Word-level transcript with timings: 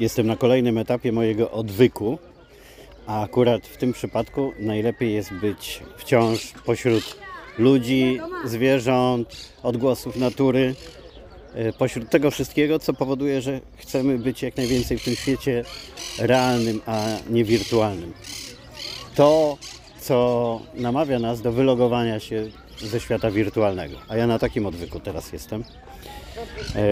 Jestem 0.00 0.26
na 0.26 0.36
kolejnym 0.36 0.78
etapie 0.78 1.12
mojego 1.12 1.50
odwyku, 1.50 2.18
a 3.06 3.22
akurat 3.22 3.66
w 3.66 3.76
tym 3.76 3.92
przypadku 3.92 4.52
najlepiej 4.58 5.14
jest 5.14 5.32
być 5.32 5.82
wciąż 5.96 6.52
pośród 6.66 7.16
ludzi, 7.58 8.20
zwierząt, 8.44 9.52
odgłosów 9.62 10.16
natury, 10.16 10.74
e, 11.54 11.72
pośród 11.72 12.10
tego 12.10 12.30
wszystkiego, 12.30 12.78
co 12.78 12.92
powoduje, 12.92 13.40
że 13.42 13.60
chcemy 13.76 14.18
być 14.18 14.42
jak 14.42 14.56
najwięcej 14.56 14.98
w 14.98 15.04
tym 15.04 15.14
świecie 15.14 15.64
realnym, 16.18 16.80
a 16.86 17.06
nie 17.30 17.44
wirtualnym. 17.44 18.12
To, 19.14 19.58
co 20.00 20.60
namawia 20.74 21.18
nas 21.18 21.40
do 21.40 21.52
wylogowania 21.52 22.20
się 22.20 22.50
ze 22.78 23.00
świata 23.00 23.30
wirtualnego, 23.30 23.96
a 24.08 24.16
ja 24.16 24.26
na 24.26 24.38
takim 24.38 24.66
odwyku 24.66 25.00
teraz 25.00 25.32
jestem 25.32 25.64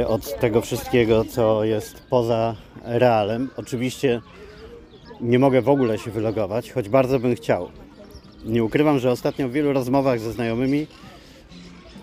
od 0.07 0.41
tego 0.41 0.61
wszystkiego, 0.61 1.25
co 1.25 1.64
jest 1.64 2.03
poza 2.11 2.57
realem. 2.85 3.51
Oczywiście 3.57 4.21
nie 5.21 5.39
mogę 5.39 5.63
w 5.63 5.68
ogóle 5.68 5.99
się 5.99 6.11
wylogować, 6.11 6.72
choć 6.72 6.89
bardzo 6.89 7.18
bym 7.18 7.35
chciał. 7.35 7.69
Nie 8.45 8.64
ukrywam, 8.64 8.99
że 8.99 9.11
ostatnio 9.11 9.49
w 9.49 9.53
wielu 9.53 9.72
rozmowach 9.72 10.21
ze 10.21 10.32
znajomymi, 10.32 10.86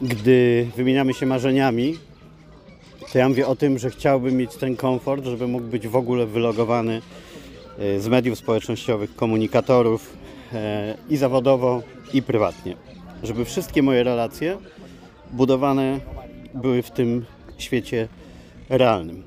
gdy 0.01 0.67
wymieniamy 0.75 1.13
się 1.13 1.25
marzeniami, 1.25 1.97
to 3.11 3.17
ja 3.17 3.29
mówię 3.29 3.47
o 3.47 3.55
tym, 3.55 3.79
że 3.79 3.89
chciałbym 3.89 4.37
mieć 4.37 4.55
ten 4.55 4.75
komfort, 4.75 5.25
żeby 5.25 5.47
mógł 5.47 5.65
być 5.65 5.87
w 5.87 5.95
ogóle 5.95 6.25
wylogowany 6.25 7.01
e, 7.79 7.99
z 7.99 8.07
mediów 8.07 8.39
społecznościowych, 8.39 9.15
komunikatorów 9.15 10.17
e, 10.53 10.97
i 11.09 11.17
zawodowo, 11.17 11.81
i 12.13 12.21
prywatnie. 12.21 12.75
Żeby 13.23 13.45
wszystkie 13.45 13.83
moje 13.83 14.03
relacje 14.03 14.57
budowane 15.31 15.99
były 16.53 16.81
w 16.81 16.91
tym 16.91 17.25
świecie 17.61 18.07
realnym. 18.69 19.23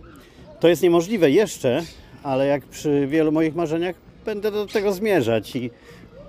To 0.60 0.68
jest 0.68 0.82
niemożliwe 0.82 1.30
jeszcze, 1.30 1.82
ale 2.22 2.46
jak 2.46 2.62
przy 2.64 3.06
wielu 3.06 3.32
moich 3.32 3.54
marzeniach 3.54 3.96
będę 4.24 4.50
do 4.50 4.66
tego 4.66 4.92
zmierzać 4.92 5.56
i 5.56 5.70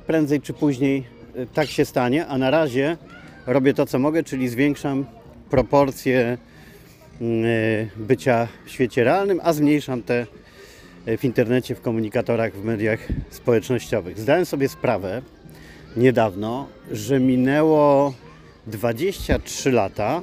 prędzej 0.07 0.41
czy 0.41 0.53
później 0.53 1.03
y, 1.35 1.47
tak 1.53 1.67
się 1.67 1.85
stanie, 1.85 2.27
a 2.27 2.37
na 2.37 2.49
razie 2.49 2.97
robię 3.47 3.73
to, 3.73 3.85
co 3.85 3.99
mogę, 3.99 4.23
czyli 4.23 4.49
zwiększam 4.49 5.05
proporcje 5.49 6.37
y, 7.21 7.89
bycia 7.95 8.47
w 8.65 8.69
świecie 8.71 9.03
realnym, 9.03 9.39
a 9.43 9.53
zmniejszam 9.53 10.03
te 10.03 10.25
y, 11.07 11.17
w 11.17 11.23
internecie, 11.25 11.75
w 11.75 11.81
komunikatorach, 11.81 12.53
w 12.53 12.63
mediach 12.63 12.99
społecznościowych. 13.29 14.19
Zdałem 14.19 14.45
sobie 14.45 14.69
sprawę 14.69 15.21
niedawno, 15.97 16.67
że 16.91 17.19
minęło 17.19 18.13
23 18.67 19.71
lata 19.71 20.21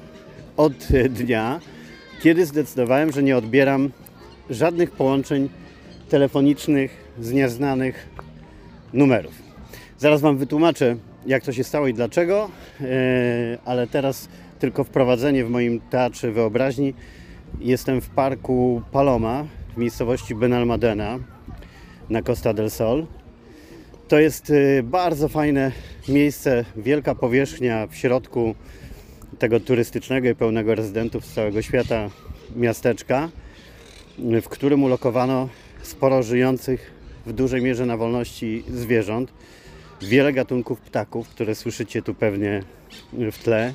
od 0.56 0.88
dnia, 1.08 1.60
kiedy 2.22 2.46
zdecydowałem, 2.46 3.12
że 3.12 3.22
nie 3.22 3.36
odbieram 3.36 3.90
żadnych 4.50 4.90
połączeń 4.90 5.48
telefonicznych 6.08 6.90
z 7.20 7.32
nieznanych 7.32 8.08
numerów. 8.92 9.32
Zaraz 9.98 10.20
Wam 10.20 10.38
wytłumaczę, 10.38 10.96
jak 11.26 11.44
to 11.44 11.52
się 11.52 11.64
stało 11.64 11.86
i 11.86 11.94
dlaczego, 11.94 12.50
e, 12.80 12.84
ale 13.64 13.86
teraz 13.86 14.28
tylko 14.58 14.84
wprowadzenie 14.84 15.44
w 15.44 15.50
moim 15.50 15.80
teatrze 15.80 16.32
wyobraźni. 16.32 16.94
Jestem 17.60 18.00
w 18.00 18.08
parku 18.08 18.82
Paloma 18.92 19.46
w 19.74 19.76
miejscowości 19.76 20.34
Benalmadena 20.34 21.18
na 22.10 22.22
Costa 22.22 22.54
del 22.54 22.70
Sol. 22.70 23.06
To 24.08 24.18
jest 24.18 24.50
e, 24.50 24.82
bardzo 24.82 25.28
fajne 25.28 25.72
miejsce, 26.08 26.64
wielka 26.76 27.14
powierzchnia 27.14 27.86
w 27.86 27.94
środku 27.96 28.54
tego 29.38 29.60
turystycznego 29.60 30.28
i 30.28 30.34
pełnego 30.34 30.74
rezydentów 30.74 31.24
z 31.24 31.34
całego 31.34 31.62
świata 31.62 32.10
miasteczka, 32.56 33.28
w 34.18 34.48
którym 34.48 34.84
ulokowano 34.84 35.48
sporo 35.82 36.22
żyjących 36.22 36.90
w 37.26 37.32
dużej 37.32 37.62
mierze 37.62 37.86
na 37.86 37.96
wolności 37.96 38.64
zwierząt. 38.68 39.32
Wiele 40.02 40.32
gatunków 40.32 40.80
ptaków, 40.80 41.28
które 41.28 41.54
słyszycie 41.54 42.02
tu 42.02 42.14
pewnie 42.14 42.62
w 43.12 43.38
tle. 43.38 43.74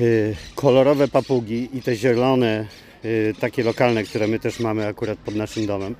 Y, 0.00 0.36
kolorowe 0.54 1.08
papugi 1.08 1.68
i 1.72 1.82
te 1.82 1.96
zielone, 1.96 2.66
y, 3.04 3.34
takie 3.40 3.64
lokalne, 3.64 4.04
które 4.04 4.26
my 4.26 4.38
też 4.38 4.60
mamy 4.60 4.86
akurat 4.86 5.18
pod 5.18 5.34
naszym 5.34 5.66
domem. 5.66 5.94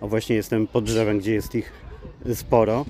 O 0.00 0.08
właśnie 0.08 0.36
jestem 0.36 0.66
pod 0.66 0.84
drzewem, 0.84 1.18
gdzie 1.18 1.34
jest 1.34 1.54
ich 1.54 1.72
sporo. 2.34 2.84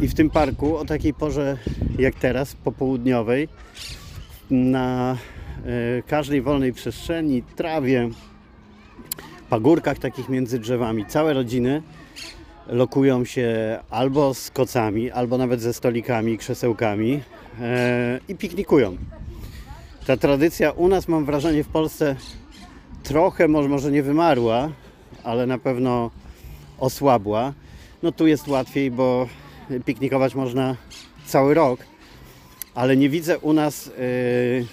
I 0.00 0.08
w 0.08 0.14
tym 0.14 0.30
parku 0.30 0.76
o 0.76 0.84
takiej 0.84 1.14
porze 1.14 1.56
jak 1.98 2.14
teraz, 2.14 2.54
popołudniowej, 2.54 3.48
na 4.50 5.16
e, 5.66 6.02
każdej 6.02 6.42
wolnej 6.42 6.72
przestrzeni, 6.72 7.42
trawie, 7.42 8.10
pagórkach 9.50 9.98
takich 9.98 10.28
między 10.28 10.58
drzewami, 10.58 11.06
całe 11.06 11.34
rodziny 11.34 11.82
lokują 12.66 13.24
się 13.24 13.78
albo 13.90 14.34
z 14.34 14.50
kocami, 14.50 15.10
albo 15.10 15.38
nawet 15.38 15.60
ze 15.60 15.74
stolikami, 15.74 16.38
krzesełkami 16.38 17.20
e, 17.60 18.20
i 18.28 18.34
piknikują. 18.34 18.96
Ta 20.06 20.16
tradycja 20.16 20.70
u 20.70 20.88
nas, 20.88 21.08
mam 21.08 21.24
wrażenie, 21.24 21.64
w 21.64 21.68
Polsce 21.68 22.16
trochę 23.02 23.48
może 23.48 23.90
nie 23.90 24.02
wymarła, 24.02 24.70
ale 25.24 25.46
na 25.46 25.58
pewno 25.58 26.10
osłabła. 26.78 27.52
No 28.02 28.12
tu 28.12 28.26
jest 28.26 28.48
łatwiej, 28.48 28.90
bo 28.90 29.28
piknikować 29.84 30.34
można 30.34 30.76
cały 31.26 31.54
rok, 31.54 31.80
ale 32.74 32.96
nie 32.96 33.08
widzę 33.08 33.38
u 33.38 33.52
nas 33.52 33.86
yy, 33.86 34.66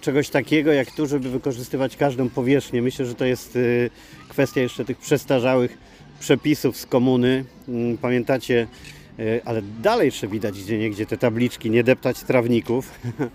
czegoś 0.00 0.28
takiego 0.28 0.72
jak 0.72 0.90
tu, 0.90 1.06
żeby 1.06 1.30
wykorzystywać 1.30 1.96
każdą 1.96 2.28
powierzchnię. 2.28 2.82
Myślę, 2.82 3.06
że 3.06 3.14
to 3.14 3.24
jest 3.24 3.54
yy, 3.54 3.90
kwestia 4.28 4.60
jeszcze 4.60 4.84
tych 4.84 4.98
przestarzałych 4.98 5.78
przepisów 6.20 6.76
z 6.76 6.86
komuny. 6.86 7.44
Yy, 7.68 7.98
pamiętacie, 8.02 8.66
y, 9.18 9.40
ale 9.44 9.62
dalej 9.62 10.06
jeszcze 10.06 10.28
widać 10.28 10.62
gdzie 10.62 10.78
niegdzie 10.78 11.06
te 11.06 11.16
tabliczki, 11.16 11.70
nie 11.70 11.84
deptać 11.84 12.20
trawników. 12.20 12.90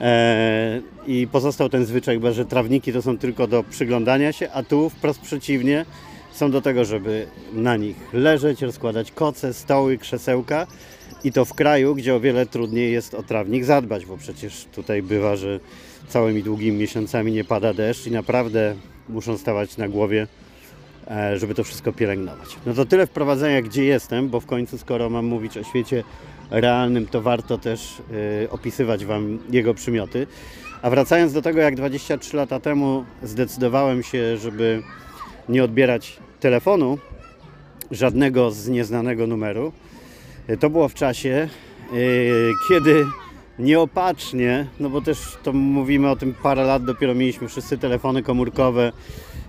E, 0.00 0.80
I 1.06 1.28
pozostał 1.32 1.68
ten 1.68 1.86
zwyczaj, 1.86 2.20
że 2.32 2.44
trawniki 2.44 2.92
to 2.92 3.02
są 3.02 3.18
tylko 3.18 3.46
do 3.46 3.62
przyglądania 3.62 4.32
się, 4.32 4.50
a 4.50 4.62
tu 4.62 4.90
wprost 4.90 5.20
przeciwnie, 5.20 5.86
są 6.34 6.50
do 6.50 6.60
tego, 6.60 6.84
żeby 6.84 7.26
na 7.52 7.76
nich 7.76 7.96
leżeć, 8.12 8.62
rozkładać 8.62 9.12
koce, 9.12 9.54
stoły, 9.54 9.98
krzesełka 9.98 10.66
i 11.24 11.32
to 11.32 11.44
w 11.44 11.54
kraju, 11.54 11.94
gdzie 11.94 12.14
o 12.14 12.20
wiele 12.20 12.46
trudniej 12.46 12.92
jest 12.92 13.14
o 13.14 13.22
trawnik 13.22 13.64
zadbać, 13.64 14.06
bo 14.06 14.16
przecież 14.16 14.66
tutaj 14.74 15.02
bywa, 15.02 15.36
że 15.36 15.60
całymi 16.08 16.42
długimi 16.42 16.78
miesiącami 16.78 17.32
nie 17.32 17.44
pada 17.44 17.74
deszcz 17.74 18.06
i 18.06 18.10
naprawdę 18.10 18.74
muszą 19.08 19.38
stawać 19.38 19.76
na 19.76 19.88
głowie, 19.88 20.26
e, 21.10 21.38
żeby 21.38 21.54
to 21.54 21.64
wszystko 21.64 21.92
pielęgnować. 21.92 22.56
No 22.66 22.74
to 22.74 22.84
tyle 22.84 23.06
wprowadzenia, 23.06 23.62
gdzie 23.62 23.84
jestem, 23.84 24.28
bo 24.28 24.40
w 24.40 24.46
końcu 24.46 24.78
skoro 24.78 25.10
mam 25.10 25.26
mówić 25.26 25.58
o 25.58 25.64
świecie 25.64 26.04
realnym, 26.50 27.06
to 27.06 27.22
warto 27.22 27.58
też 27.58 28.02
e, 28.44 28.50
opisywać 28.50 29.04
Wam 29.04 29.38
jego 29.50 29.74
przymioty. 29.74 30.26
A 30.82 30.90
wracając 30.90 31.32
do 31.32 31.42
tego, 31.42 31.60
jak 31.60 31.76
23 31.76 32.36
lata 32.36 32.60
temu 32.60 33.04
zdecydowałem 33.22 34.02
się, 34.02 34.36
żeby 34.36 34.82
nie 35.48 35.64
odbierać 35.64 36.16
telefonu, 36.40 36.98
żadnego 37.90 38.50
z 38.50 38.68
nieznanego 38.68 39.26
numeru. 39.26 39.72
To 40.60 40.70
było 40.70 40.88
w 40.88 40.94
czasie, 40.94 41.48
e, 41.92 41.96
kiedy 42.68 43.06
nieopatrznie, 43.58 44.66
no 44.80 44.90
bo 44.90 45.00
też 45.00 45.18
to 45.42 45.52
mówimy 45.52 46.10
o 46.10 46.16
tym 46.16 46.34
parę 46.42 46.64
lat, 46.64 46.84
dopiero 46.84 47.14
mieliśmy 47.14 47.48
wszyscy 47.48 47.78
telefony 47.78 48.22
komórkowe, 48.22 48.92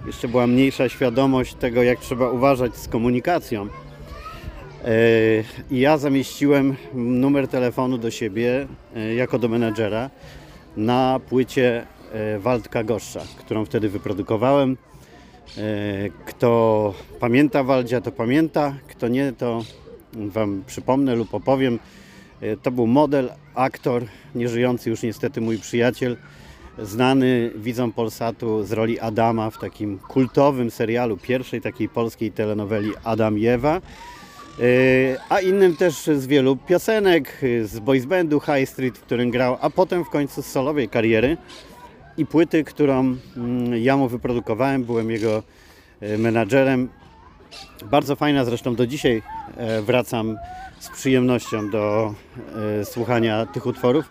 jeszcze 0.08 0.28
była 0.28 0.48
mniejsza 0.48 0.90
świadomość 0.90 1.54
tego, 1.54 1.84
jak 1.84 2.00
trzeba 2.00 2.30
uważać 2.30 2.76
z 2.78 2.88
komunikacją. 2.88 3.64
E, 3.64 4.90
I 5.72 5.80
ja 5.80 5.98
zamieściłem 5.98 6.76
numer 6.94 7.48
telefonu 7.48 7.98
do 7.98 8.12
siebie 8.12 8.68
e, 8.96 9.16
jako 9.16 9.40
do 9.40 9.48
menedżera 9.48 10.10
na 10.78 11.20
płycie 11.30 11.86
Waldka 12.40 12.84
Goszcza, 12.84 13.22
którą 13.40 13.66
wtedy 13.66 13.90
wyprodukowałem. 13.90 14.78
E, 15.58 16.10
kto 16.26 16.94
pamięta 17.20 17.64
Waldzia, 17.64 18.02
to 18.02 18.12
pamięta, 18.12 18.74
kto 18.88 19.08
nie, 19.08 19.34
to 19.34 19.64
Wam 20.14 20.64
przypomnę 20.68 21.16
lub 21.16 21.34
opowiem. 21.34 21.80
E, 22.42 22.58
to 22.58 22.72
był 22.72 22.88
model, 22.88 23.30
aktor, 23.56 24.06
nieżyjący 24.36 24.90
już 24.90 25.03
niestety 25.03 25.42
mój 25.42 25.58
przyjaciel, 25.58 26.18
znany 26.80 27.52
widzom 27.56 27.92
Polsatu 27.92 28.64
z 28.64 28.72
roli 28.72 29.00
Adama 29.00 29.50
w 29.50 29.58
takim 29.58 30.00
kultowym 30.00 30.72
serialu 30.72 31.18
pierwszej 31.18 31.62
takiej 31.62 31.90
polskiej 31.90 32.32
telenoweli 32.32 32.91
Adam 33.03 33.38
i 33.40 33.46
Ewa, 33.46 33.76
e, 33.76 33.82
a 35.30 35.40
innym 35.40 35.76
też 35.76 35.94
z 36.06 36.28
wielu 36.28 36.56
piosenek, 36.56 37.41
z 37.64 37.80
boys 37.80 38.06
bandu 38.06 38.40
High 38.40 38.70
Street, 38.70 38.98
w 38.98 39.02
którym 39.02 39.32
grał, 39.32 39.58
a 39.62 39.70
potem 39.70 40.06
w 40.06 40.09
końcu 40.09 40.41
z 40.41 40.46
solowej 40.46 40.90
kariery 40.90 41.38
i 42.17 42.26
płyty, 42.26 42.64
którą 42.64 43.17
mm, 43.38 43.84
ja 43.84 43.97
mu 43.97 44.08
wyprodukowałem, 44.08 44.84
byłem 44.84 45.12
jego 45.12 45.44
e, 46.02 46.17
menadżerem. 46.17 46.90
Bardzo 47.91 48.16
fajna, 48.16 48.46
zresztą 48.46 48.76
do 48.76 48.88
dzisiaj 48.88 49.22
e, 49.58 49.82
wracam 49.82 50.38
z 50.79 50.90
przyjemnością 50.90 51.70
do 51.70 52.14
e, 52.82 52.85
słuchania 52.85 53.46
tych 53.46 53.66
utworów. 53.66 54.09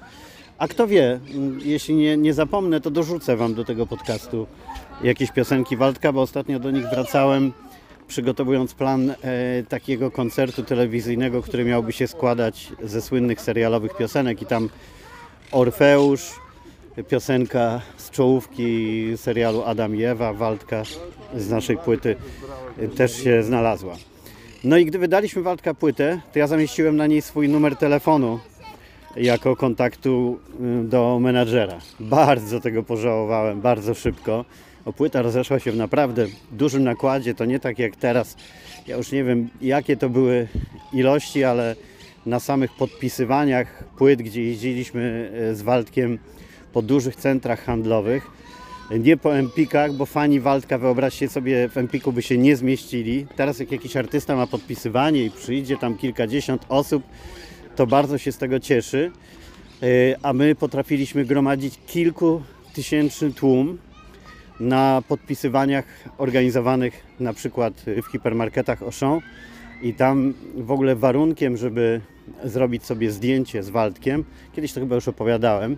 A 0.58 0.68
kto 0.68 0.86
wie, 0.86 1.20
mm, 1.34 1.60
jeśli 1.64 1.94
nie, 1.94 2.16
nie 2.16 2.34
zapomnę, 2.34 2.80
to 2.80 2.90
dorzucę 2.90 3.36
Wam 3.36 3.54
do 3.54 3.64
tego 3.64 3.86
podcastu 3.86 4.46
jakieś 5.02 5.30
piosenki 5.30 5.76
Waldka, 5.76 6.12
bo 6.12 6.22
ostatnio 6.22 6.58
do 6.58 6.70
nich 6.70 6.86
wracałem 6.86 7.52
przygotowując 8.08 8.74
plan 8.74 9.10
e, 9.10 9.14
takiego 9.68 10.10
koncertu 10.10 10.62
telewizyjnego, 10.62 11.42
który 11.42 11.64
miałby 11.64 11.92
się 11.92 12.06
składać 12.06 12.72
ze 12.82 13.02
słynnych 13.02 13.40
serialowych 13.40 13.96
piosenek 13.96 14.42
i 14.42 14.46
tam 14.46 14.68
Orfeusz, 15.52 16.43
piosenka 17.02 17.80
z 17.96 18.10
czołówki 18.10 19.04
serialu 19.16 19.62
Adam 19.62 19.96
i 19.96 20.02
Ewa, 20.02 20.32
Waldka 20.32 20.82
z 21.36 21.50
naszej 21.50 21.76
płyty 21.76 22.16
e, 22.78 22.88
też 22.88 23.24
się 23.24 23.42
znalazła. 23.42 23.96
No 24.64 24.76
i 24.76 24.86
gdy 24.86 24.98
wydaliśmy 24.98 25.42
Waldka 25.42 25.74
płytę, 25.74 26.20
to 26.32 26.38
ja 26.38 26.46
zamieściłem 26.46 26.96
na 26.96 27.06
niej 27.06 27.22
swój 27.22 27.48
numer 27.48 27.76
telefonu 27.76 28.40
jako 29.16 29.56
kontaktu 29.56 30.38
y, 30.82 30.88
do 30.88 31.18
menadżera. 31.20 31.78
Bardzo 32.00 32.60
tego 32.60 32.82
pożałowałem, 32.82 33.60
bardzo 33.60 33.94
szybko. 33.94 34.44
Bo 34.84 34.92
płyta 34.92 35.22
rozeszła 35.22 35.58
się 35.58 35.72
w 35.72 35.76
naprawdę 35.76 36.26
dużym 36.52 36.84
nakładzie, 36.84 37.34
to 37.34 37.44
nie 37.44 37.60
tak 37.60 37.78
jak 37.78 37.96
teraz. 37.96 38.36
Ja 38.86 38.96
już 38.96 39.12
nie 39.12 39.24
wiem 39.24 39.48
jakie 39.60 39.96
to 39.96 40.08
były 40.08 40.48
ilości, 40.92 41.44
ale 41.44 41.76
na 42.26 42.40
samych 42.40 42.72
podpisywaniach 42.72 43.84
płyt, 43.98 44.22
gdzie 44.22 44.42
jeździliśmy 44.44 45.32
y, 45.50 45.54
z 45.54 45.62
Waldkiem 45.62 46.18
po 46.74 46.82
dużych 46.82 47.16
centrach 47.16 47.64
handlowych, 47.64 48.30
nie 48.90 49.16
po 49.16 49.36
Empikach, 49.36 49.92
bo 49.92 50.06
fani 50.06 50.40
Waldka, 50.40 50.78
wyobraźcie 50.78 51.28
sobie, 51.28 51.68
w 51.68 51.76
Empiku 51.76 52.12
by 52.12 52.22
się 52.22 52.38
nie 52.38 52.56
zmieścili. 52.56 53.26
Teraz 53.36 53.58
jak 53.58 53.72
jakiś 53.72 53.96
artysta 53.96 54.36
ma 54.36 54.46
podpisywanie 54.46 55.24
i 55.24 55.30
przyjdzie 55.30 55.76
tam 55.76 55.96
kilkadziesiąt 55.96 56.66
osób, 56.68 57.02
to 57.76 57.86
bardzo 57.86 58.18
się 58.18 58.32
z 58.32 58.38
tego 58.38 58.60
cieszy. 58.60 59.10
E, 59.82 59.86
a 60.22 60.32
my 60.32 60.54
potrafiliśmy 60.54 61.24
gromadzić 61.24 61.80
kilkutysięczny 61.86 63.32
tłum 63.32 63.78
na 64.60 65.02
podpisywaniach 65.08 65.84
organizowanych 66.18 67.06
na 67.20 67.32
przykład 67.32 67.84
w 67.86 68.12
hipermarketach 68.12 68.82
Auchan 68.82 69.20
i 69.82 69.94
tam 69.94 70.34
w 70.56 70.70
ogóle 70.70 70.96
warunkiem, 70.96 71.56
żeby 71.56 72.00
zrobić 72.44 72.84
sobie 72.84 73.10
zdjęcie 73.10 73.62
z 73.62 73.70
Waldkiem, 73.70 74.24
kiedyś 74.52 74.72
to 74.72 74.80
chyba 74.80 74.94
już 74.94 75.08
opowiadałem, 75.08 75.76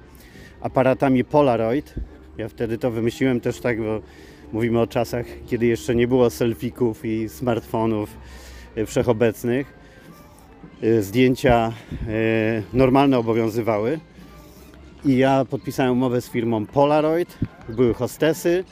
aparatami 0.60 1.24
Polaroid, 1.24 1.94
ja 2.38 2.48
wtedy 2.48 2.78
to 2.78 2.90
wymyśliłem 2.90 3.40
też 3.40 3.60
tak, 3.60 3.82
bo 3.82 4.00
mówimy 4.52 4.80
o 4.80 4.86
czasach, 4.86 5.26
kiedy 5.46 5.66
jeszcze 5.66 5.94
nie 5.94 6.08
było 6.08 6.30
selfików 6.30 7.04
i 7.04 7.28
smartfonów 7.28 8.16
e, 8.76 8.86
wszechobecnych. 8.86 9.74
E, 10.82 11.02
zdjęcia 11.02 11.72
e, 12.08 12.62
normalne 12.72 13.18
obowiązywały. 13.18 14.00
I 15.04 15.16
ja 15.16 15.44
podpisałem 15.44 15.92
umowę 15.92 16.20
z 16.20 16.30
firmą 16.30 16.66
Polaroid. 16.66 17.38
Były 17.68 17.94
hostesy 17.94 18.64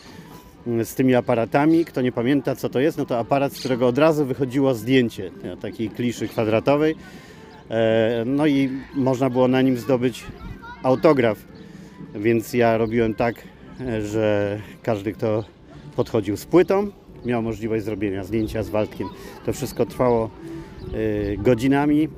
z 0.84 0.94
tymi 0.94 1.14
aparatami. 1.14 1.84
Kto 1.84 2.00
nie 2.00 2.12
pamięta, 2.12 2.56
co 2.56 2.68
to 2.68 2.80
jest, 2.80 2.98
no 2.98 3.06
to 3.06 3.18
aparat, 3.18 3.52
z 3.52 3.58
którego 3.58 3.86
od 3.86 3.98
razu 3.98 4.26
wychodziło 4.26 4.74
zdjęcie 4.74 5.30
takiej 5.60 5.90
kliszy 5.90 6.28
kwadratowej. 6.28 6.94
No 8.26 8.46
i 8.46 8.70
można 8.94 9.30
było 9.30 9.48
na 9.48 9.62
nim 9.62 9.76
zdobyć 9.76 10.24
autograf. 10.82 11.53
Więc 12.14 12.54
ja 12.54 12.78
robiłem 12.78 13.14
tak, 13.14 13.34
że 14.02 14.58
każdy, 14.82 15.12
kto 15.12 15.44
podchodził 15.96 16.36
z 16.36 16.46
płytą, 16.46 16.90
miał 17.24 17.42
możliwość 17.42 17.84
zrobienia 17.84 18.24
zdjęcia 18.24 18.62
z 18.62 18.68
Waldkiem. 18.68 19.08
To 19.46 19.52
wszystko 19.52 19.86
trwało 19.86 20.30
y, 20.94 21.38
godzinami, 21.38 22.08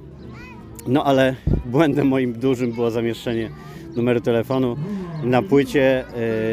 no 0.87 1.05
ale 1.05 1.35
błędem 1.67 2.09
moim 2.09 2.33
dużym 2.33 2.73
było 2.73 2.91
zamieszczenie 2.91 3.51
numeru 3.97 4.21
telefonu 4.21 4.77
na 5.25 5.43
płycie, 5.43 6.05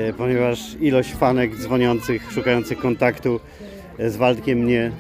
y, 0.10 0.14
ponieważ 0.14 0.76
ilość 0.82 1.14
fanek 1.14 1.56
dzwoniących, 1.56 2.32
szukających 2.32 2.78
kontaktu 2.78 3.40
z 4.00 4.16
Waldkiem 4.16 4.60
mnie 4.60 4.92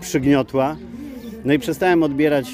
przygniotła. 0.00 0.76
No 1.44 1.52
i 1.52 1.58
przestałem 1.58 2.02
odbierać 2.02 2.50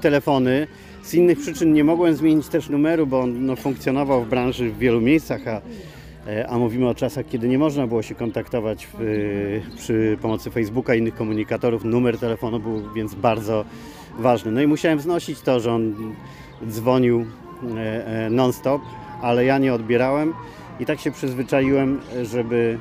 telefony. 0.00 0.66
Z 1.08 1.14
innych 1.14 1.38
przyczyn 1.38 1.72
nie 1.72 1.84
mogłem 1.84 2.16
zmienić 2.16 2.48
też 2.48 2.68
numeru, 2.68 3.06
bo 3.06 3.20
on 3.20 3.46
no, 3.46 3.56
funkcjonował 3.56 4.24
w 4.24 4.28
branży 4.28 4.70
w 4.70 4.78
wielu 4.78 5.00
miejscach, 5.00 5.48
a 5.48 5.60
E, 6.28 6.48
a 6.48 6.58
mówimy 6.58 6.88
o 6.88 6.94
czasach, 6.94 7.26
kiedy 7.26 7.48
nie 7.48 7.58
można 7.58 7.86
było 7.86 8.02
się 8.02 8.14
kontaktować 8.14 8.86
w, 8.86 9.00
e, 9.00 9.76
przy 9.76 10.18
pomocy 10.22 10.50
Facebooka 10.50 10.94
i 10.94 10.98
innych 10.98 11.14
komunikatorów. 11.14 11.84
Numer 11.84 12.18
telefonu 12.18 12.60
był 12.60 12.92
więc 12.92 13.14
bardzo 13.14 13.64
ważny. 14.18 14.50
No 14.50 14.60
i 14.60 14.66
musiałem 14.66 15.00
znosić 15.00 15.40
to, 15.40 15.60
że 15.60 15.72
on 15.72 16.14
dzwonił 16.68 17.26
e, 17.76 18.28
non-stop, 18.30 18.82
ale 19.22 19.44
ja 19.44 19.58
nie 19.58 19.74
odbierałem 19.74 20.34
i 20.80 20.86
tak 20.86 21.00
się 21.00 21.10
przyzwyczaiłem, 21.10 22.00
żeby 22.22 22.78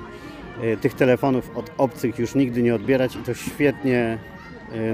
tych 0.81 0.93
telefonów 0.93 1.51
od 1.55 1.71
obcych 1.77 2.19
już 2.19 2.35
nigdy 2.35 2.63
nie 2.63 2.75
odbierać 2.75 3.15
i 3.15 3.19
to 3.19 3.33
świetnie 3.33 4.17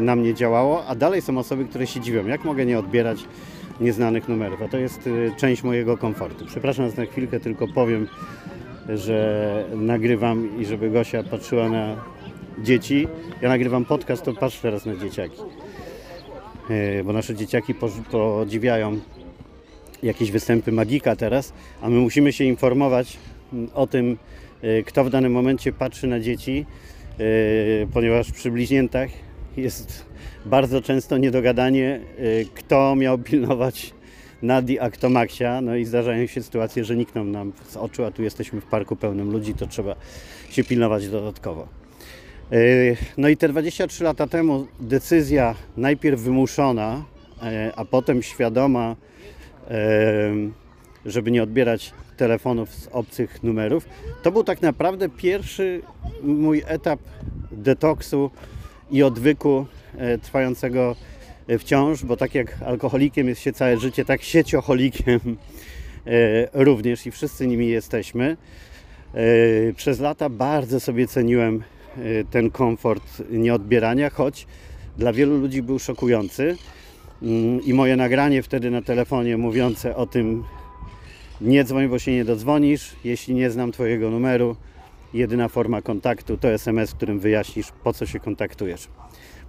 na 0.01 0.15
mnie 0.15 0.33
działało, 0.33 0.85
a 0.85 0.95
dalej 0.95 1.21
są 1.21 1.37
osoby, 1.37 1.65
które 1.65 1.87
się 1.87 1.99
dziwią, 1.99 2.27
jak 2.27 2.45
mogę 2.45 2.65
nie 2.65 2.79
odbierać 2.79 3.25
nieznanych 3.79 4.29
numerów, 4.29 4.61
a 4.61 4.67
to 4.67 4.77
jest 4.77 5.09
część 5.37 5.63
mojego 5.63 5.97
komfortu. 5.97 6.45
Przepraszam 6.45 6.89
za 6.89 7.05
chwilkę, 7.05 7.39
tylko 7.39 7.67
powiem 7.67 8.07
że 8.89 9.65
nagrywam 9.75 10.61
i 10.61 10.65
żeby 10.65 10.89
Gosia 10.89 11.23
patrzyła 11.23 11.69
na 11.69 11.95
dzieci. 12.63 13.07
Ja 13.41 13.49
nagrywam 13.49 13.85
podcast, 13.85 14.23
to 14.23 14.33
patrz 14.33 14.59
teraz 14.59 14.85
na 14.85 14.95
dzieciaki. 14.95 15.41
E, 16.69 17.03
bo 17.03 17.13
nasze 17.13 17.35
dzieciaki 17.35 17.73
podziwiają 18.11 18.99
jakieś 20.03 20.31
występy 20.31 20.71
magika 20.71 21.15
teraz, 21.15 21.53
a 21.81 21.89
my 21.89 21.99
musimy 21.99 22.33
się 22.33 22.43
informować 22.43 23.17
o 23.73 23.87
tym, 23.87 24.17
kto 24.85 25.03
w 25.03 25.09
danym 25.09 25.31
momencie 25.31 25.71
patrzy 25.71 26.07
na 26.07 26.19
dzieci, 26.19 26.65
ponieważ 27.93 28.31
przy 28.31 28.51
bliźniętach 28.51 29.09
jest 29.57 30.05
bardzo 30.45 30.81
często 30.81 31.17
niedogadanie, 31.17 31.99
kto 32.53 32.95
miał 32.95 33.17
pilnować 33.17 33.93
Nadi 34.41 34.79
Aktomaxia, 34.79 35.61
no 35.61 35.75
i 35.75 35.85
zdarzają 35.85 36.27
się 36.27 36.43
sytuacje, 36.43 36.83
że 36.85 36.95
nikną 36.95 37.23
nam 37.23 37.53
z 37.67 37.77
oczu, 37.77 38.05
a 38.05 38.11
tu 38.11 38.23
jesteśmy 38.23 38.61
w 38.61 38.65
parku 38.65 38.95
pełnym 38.95 39.31
ludzi, 39.31 39.53
to 39.53 39.67
trzeba 39.67 39.95
się 40.49 40.63
pilnować 40.63 41.09
dodatkowo. 41.09 41.67
E, 42.51 42.57
no 43.17 43.27
i 43.27 43.37
te 43.37 43.49
23 43.49 44.03
lata 44.03 44.27
temu 44.27 44.67
decyzja 44.79 45.55
najpierw 45.77 46.21
wymuszona, 46.21 47.05
e, 47.41 47.71
a 47.75 47.85
potem 47.85 48.23
świadoma, 48.23 48.95
żeby 51.05 51.31
nie 51.31 51.43
odbierać 51.43 51.93
telefonów 52.17 52.73
z 52.73 52.87
obcych 52.91 53.43
numerów, 53.43 53.85
to 54.23 54.31
był 54.31 54.43
tak 54.43 54.61
naprawdę 54.61 55.09
pierwszy 55.09 55.81
mój 56.23 56.63
etap 56.65 56.99
detoksu 57.51 58.31
i 58.93 59.03
odwyku 59.03 59.65
trwającego 60.21 60.95
wciąż, 61.59 62.03
bo 62.03 62.17
tak 62.17 62.35
jak 62.35 62.61
alkoholikiem 62.65 63.27
jest 63.27 63.41
się 63.41 63.53
całe 63.53 63.77
życie, 63.77 64.05
tak 64.05 64.21
siecioholikiem 64.21 65.19
e, 66.05 66.63
również 66.63 67.05
i 67.07 67.11
wszyscy 67.11 67.47
nimi 67.47 67.67
jesteśmy. 67.67 68.37
E, 69.13 69.73
przez 69.73 69.99
lata 69.99 70.29
bardzo 70.29 70.79
sobie 70.79 71.07
ceniłem 71.07 71.63
e, 71.97 72.01
ten 72.31 72.49
komfort 72.49 73.03
nieodbierania, 73.29 74.09
choć 74.09 74.47
dla 74.97 75.13
wielu 75.13 75.37
ludzi 75.37 75.61
był 75.61 75.79
szokujący. 75.79 76.57
Mm, 77.21 77.61
I 77.65 77.73
moje 77.73 77.95
nagranie 77.95 78.43
wtedy 78.43 78.71
na 78.71 78.81
telefonie 78.81 79.37
mówiące 79.37 79.95
o 79.95 80.05
tym, 80.05 80.43
nie 81.41 81.63
dzwoń, 81.63 81.87
bo 81.87 81.99
się 81.99 82.11
nie 82.11 82.25
dodzwonisz, 82.25 82.95
jeśli 83.03 83.33
nie 83.33 83.49
znam 83.49 83.71
Twojego 83.71 84.09
numeru, 84.09 84.55
jedyna 85.13 85.47
forma 85.47 85.81
kontaktu 85.81 86.37
to 86.37 86.47
SMS, 86.47 86.91
w 86.91 86.95
którym 86.95 87.19
wyjaśnisz, 87.19 87.71
po 87.83 87.93
co 87.93 88.05
się 88.05 88.19
kontaktujesz. 88.19 88.87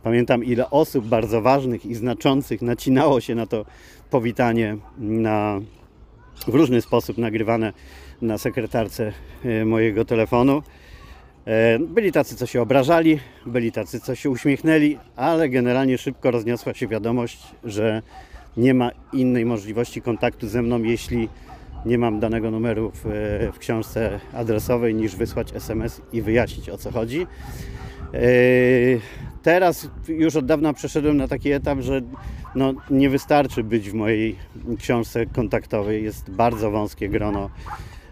Pamiętam, 0.02 0.44
ile 0.44 0.70
osób 0.70 1.06
bardzo 1.06 1.42
ważnych 1.42 1.86
i 1.86 1.94
znaczących 1.94 2.62
nacinało 2.62 3.20
się 3.20 3.34
na 3.34 3.46
to 3.46 3.64
powitanie 4.10 4.76
na, 4.98 5.60
w 6.46 6.54
różny 6.54 6.80
sposób 6.80 7.18
nagrywane 7.18 7.72
na 8.22 8.38
sekretarce 8.38 9.12
e, 9.44 9.64
mojego 9.64 10.04
telefonu. 10.04 10.62
E, 11.46 11.78
byli 11.78 12.12
tacy, 12.12 12.36
co 12.36 12.46
się 12.46 12.62
obrażali, 12.62 13.20
byli 13.46 13.72
tacy, 13.72 14.00
co 14.00 14.14
się 14.14 14.30
uśmiechnęli, 14.30 14.98
ale 15.16 15.48
generalnie 15.48 15.98
szybko 15.98 16.30
rozniosła 16.30 16.74
się 16.74 16.88
wiadomość, 16.88 17.42
że 17.64 18.02
nie 18.56 18.74
ma 18.74 18.90
innej 19.12 19.46
możliwości 19.46 20.02
kontaktu 20.02 20.48
ze 20.48 20.62
mną, 20.62 20.82
jeśli 20.82 21.28
nie 21.86 21.98
mam 21.98 22.20
danego 22.20 22.50
numeru 22.50 22.90
w, 22.90 23.06
e, 23.06 23.52
w 23.52 23.58
książce 23.58 24.20
adresowej, 24.32 24.94
niż 24.94 25.16
wysłać 25.16 25.56
SMS 25.56 26.00
i 26.12 26.22
wyjaśnić 26.22 26.68
o 26.70 26.78
co 26.78 26.90
chodzi. 26.90 27.26
Teraz 29.44 29.88
już 30.08 30.36
od 30.36 30.46
dawna 30.46 30.72
przeszedłem 30.72 31.16
na 31.16 31.28
taki 31.28 31.52
etap, 31.52 31.80
że 31.80 32.00
no, 32.54 32.74
nie 32.90 33.10
wystarczy 33.10 33.64
być 33.64 33.90
w 33.90 33.94
mojej 33.94 34.36
książce 34.78 35.26
kontaktowej. 35.26 36.04
Jest 36.04 36.30
bardzo 36.30 36.70
wąskie 36.70 37.08
grono 37.08 37.50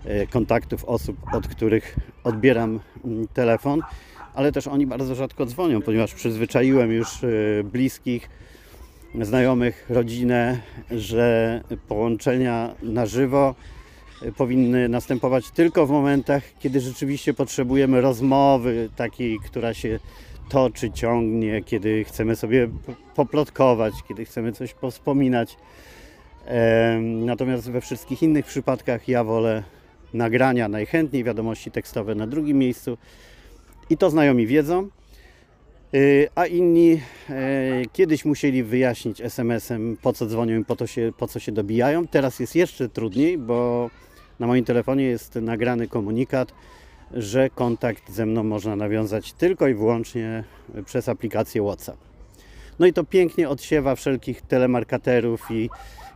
e, 0.05 0.27
kontaktów 0.27 0.85
osób, 0.85 1.17
od 1.33 1.49
których 1.49 1.97
odbieram 2.25 2.81
mm, 3.05 3.29
telefon, 3.29 3.81
ale 4.35 4.53
też 4.53 4.67
oni 4.67 4.87
bardzo 4.87 5.15
rzadko 5.15 5.47
dzwonią, 5.47 5.83
ponieważ 5.83 6.15
przyzwyczaiłem 6.15 6.93
już 6.93 7.25
e, 7.25 7.29
bliskich, 7.65 8.29
znajomych, 9.21 9.87
rodzinę, 9.89 10.61
że 10.91 11.61
połączenia 11.89 12.75
na 12.83 13.07
żywo 13.07 13.55
powinny 14.37 14.89
następować 14.89 15.51
tylko 15.51 15.87
w 15.87 15.91
momentach, 15.91 16.43
kiedy 16.59 16.81
rzeczywiście 16.81 17.35
potrzebujemy 17.35 18.01
rozmowy 18.01 18.91
takiej, 18.97 19.39
która 19.45 19.75
się 19.75 19.99
toczy, 20.49 20.91
ciągnie, 20.91 21.63
kiedy 21.63 22.05
chcemy 22.05 22.37
sobie 22.37 22.69
poplotkować, 23.15 23.95
kiedy 24.09 24.25
chcemy 24.25 24.53
coś 24.53 24.75
powspominać. 24.75 25.57
Natomiast 27.03 27.71
we 27.71 27.81
wszystkich 27.81 28.23
innych 28.23 28.47
przypadkach 28.47 29.09
ja 29.09 29.25
wolę 29.25 29.63
nagrania, 30.15 30.69
najchętniej 30.69 31.25
wiadomości 31.25 31.71
tekstowe 31.71 32.15
na 32.15 32.27
drugim 32.27 32.59
miejscu. 32.59 32.99
I 33.91 33.97
to 33.97 34.11
znajomi 34.11 34.47
wiedzą. 34.47 34.89
Y, 35.95 36.29
A 36.35 36.47
inni 36.47 37.01
e, 37.31 37.83
kiedyś 37.93 38.25
musieli 38.25 38.63
wyjaśnić 38.63 39.21
SMS-em, 39.21 39.97
po 40.03 40.13
co 40.13 40.27
dzwonią 40.27 40.61
i 40.61 40.65
po, 40.65 40.77
to 40.77 40.87
się, 40.87 41.13
po 41.19 41.29
co 41.29 41.39
się 41.41 41.53
dobijają. 41.53 42.07
Teraz 42.07 42.41
jest 42.41 42.55
jeszcze 42.57 42.89
trudniej, 42.89 43.39
bo 43.39 43.91
na 44.41 44.47
moim 44.47 44.65
telefonie 44.65 45.05
jest 45.05 45.35
nagrany 45.35 45.89
komunikat, 45.89 46.55
że 47.15 47.51
kontakt 47.51 48.13
ze 48.13 48.27
mną 48.27 48.45
można 48.45 48.77
nawiązać 48.77 49.33
tylko 49.33 49.69
i 49.69 49.75
wyłącznie 49.75 50.45
przez 50.85 51.09
aplikację 51.09 51.63
WhatsApp. 51.63 51.99
No 52.79 52.87
i 52.87 52.93
to 52.93 53.05
pięknie 53.05 53.49
odsiewa 53.49 53.95
wszelkich 53.95 54.43
telemarketerów 54.43 55.51
i 55.51 55.71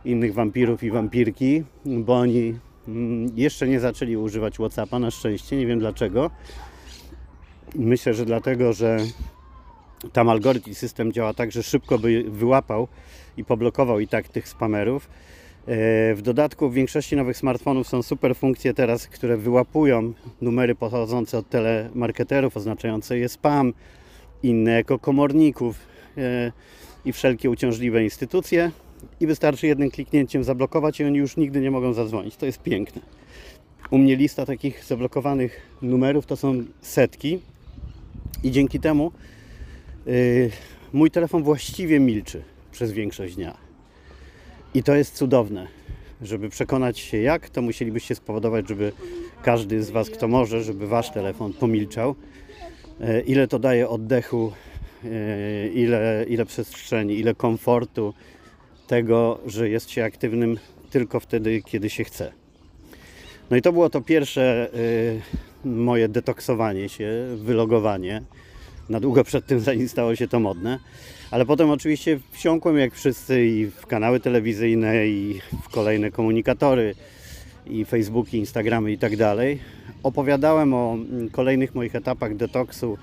innych 0.05 0.33
wampirów 0.33 0.83
i 0.83 0.91
wampirki, 0.91 1.63
bo 1.85 2.15
oni 2.15 2.59
mm, 2.87 3.31
jeszcze 3.35 3.67
nie 3.67 3.79
zaczęli 3.79 4.17
używać 4.17 4.55
WhatsAppa 4.55 4.99
na 4.99 5.11
szczęście, 5.11 5.57
nie 5.57 5.67
wiem 5.67 5.79
dlaczego. 5.79 6.31
Myślę, 7.75 8.13
że 8.13 8.25
dlatego, 8.25 8.73
że 8.73 8.97
tam 10.13 10.29
algorytm 10.29 10.71
i 10.71 10.75
system 10.75 11.13
działa 11.13 11.33
tak, 11.33 11.51
że 11.51 11.63
szybko 11.63 11.99
by 11.99 12.23
wyłapał 12.27 12.87
i 13.37 13.43
poblokował 13.43 13.99
i 13.99 14.07
tak 14.07 14.27
tych 14.27 14.47
spamerów. 14.47 15.09
E, 15.67 16.15
W 16.15 16.21
dodatku 16.21 16.69
w 16.69 16.73
większości 16.73 17.15
nowych 17.15 17.37
smartfonów 17.37 17.87
są 17.87 18.03
super 18.03 18.35
funkcje 18.35 18.73
teraz, 18.73 19.07
które 19.07 19.37
wyłapują 19.37 20.13
numery 20.41 20.75
pochodzące 20.75 21.37
od 21.37 21.49
telemarketerów, 21.49 22.57
oznaczające 22.57 23.17
je 23.17 23.29
spam, 23.29 23.73
inne 24.43 24.71
jako 24.71 24.99
komorników 24.99 25.79
e, 26.17 26.51
i 27.05 27.13
wszelkie 27.13 27.49
uciążliwe 27.49 28.03
instytucje. 28.03 28.71
I 29.19 29.27
wystarczy 29.27 29.67
jednym 29.67 29.91
kliknięciem 29.91 30.43
zablokować 30.43 30.99
i 30.99 31.03
oni 31.03 31.17
już 31.17 31.37
nigdy 31.37 31.61
nie 31.61 31.71
mogą 31.71 31.93
zadzwonić. 31.93 32.35
To 32.35 32.45
jest 32.45 32.61
piękne. 32.61 33.01
U 33.91 33.97
mnie 33.97 34.15
lista 34.15 34.45
takich 34.45 34.83
zablokowanych 34.85 35.61
numerów 35.81 36.25
to 36.25 36.35
są 36.35 36.63
setki 36.81 37.39
i 38.43 38.51
dzięki 38.51 38.79
temu 38.79 39.11
mój 40.93 41.11
telefon 41.11 41.43
właściwie 41.43 41.99
milczy 41.99 42.43
przez 42.71 42.91
większość 42.91 43.35
dnia. 43.35 43.57
I 44.73 44.83
to 44.83 44.95
jest 44.95 45.15
cudowne. 45.15 45.67
Żeby 46.21 46.49
przekonać 46.49 46.99
się 46.99 47.17
jak, 47.17 47.49
to 47.49 47.61
musielibyście 47.61 48.15
spowodować, 48.15 48.67
żeby 48.67 48.91
każdy 49.43 49.83
z 49.83 49.89
Was, 49.89 50.09
kto 50.09 50.27
może, 50.27 50.63
żeby 50.63 50.87
Wasz 50.87 51.11
telefon 51.11 51.53
pomilczał. 51.53 52.15
Yy, 52.99 53.21
Ile 53.21 53.47
to 53.47 53.59
daje 53.59 53.89
oddechu, 53.89 54.51
yy, 55.03 55.09
ile, 55.73 56.25
ile 56.29 56.45
przestrzeni, 56.45 57.19
ile 57.19 57.35
komfortu 57.35 58.13
tego, 58.87 59.39
że 59.45 59.69
jest 59.69 59.89
się 59.89 60.03
aktywnym 60.03 60.57
tylko 60.89 61.19
wtedy, 61.19 61.61
kiedy 61.61 61.89
się 61.89 62.03
chce. 62.03 62.31
No 63.51 63.57
i 63.57 63.61
to 63.61 63.73
było 63.73 63.89
to 63.89 64.01
pierwsze 64.01 64.71
moje 65.65 66.09
detoksowanie 66.09 66.89
się, 66.89 67.11
wylogowanie 67.35 68.21
na 68.89 68.99
długo 68.99 69.23
przed 69.23 69.45
tym, 69.45 69.59
zanim 69.59 69.89
stało 69.89 70.15
się 70.15 70.27
to 70.27 70.39
modne. 70.39 70.79
Ale 71.31 71.45
potem 71.45 71.69
oczywiście 71.69 72.19
wsiąkłem 72.31 72.77
jak 72.77 72.93
wszyscy 72.93 73.45
i 73.45 73.65
w 73.65 73.85
kanały 73.85 74.19
telewizyjne, 74.19 75.07
i 75.07 75.41
w 75.63 75.69
kolejne 75.69 76.11
komunikatory, 76.11 76.95
i 77.69 77.85
Facebooki, 77.85 78.37
Instagramy 78.37 78.91
i 78.91 78.97
tak 78.97 79.17
dalej. 79.17 79.59
Opowiadałem 80.03 80.73
o 80.73 80.93
mm, 80.93 81.29
kolejnych 81.29 81.75
moich 81.75 81.95
etapach 81.95 82.35
detoksu 82.35 82.97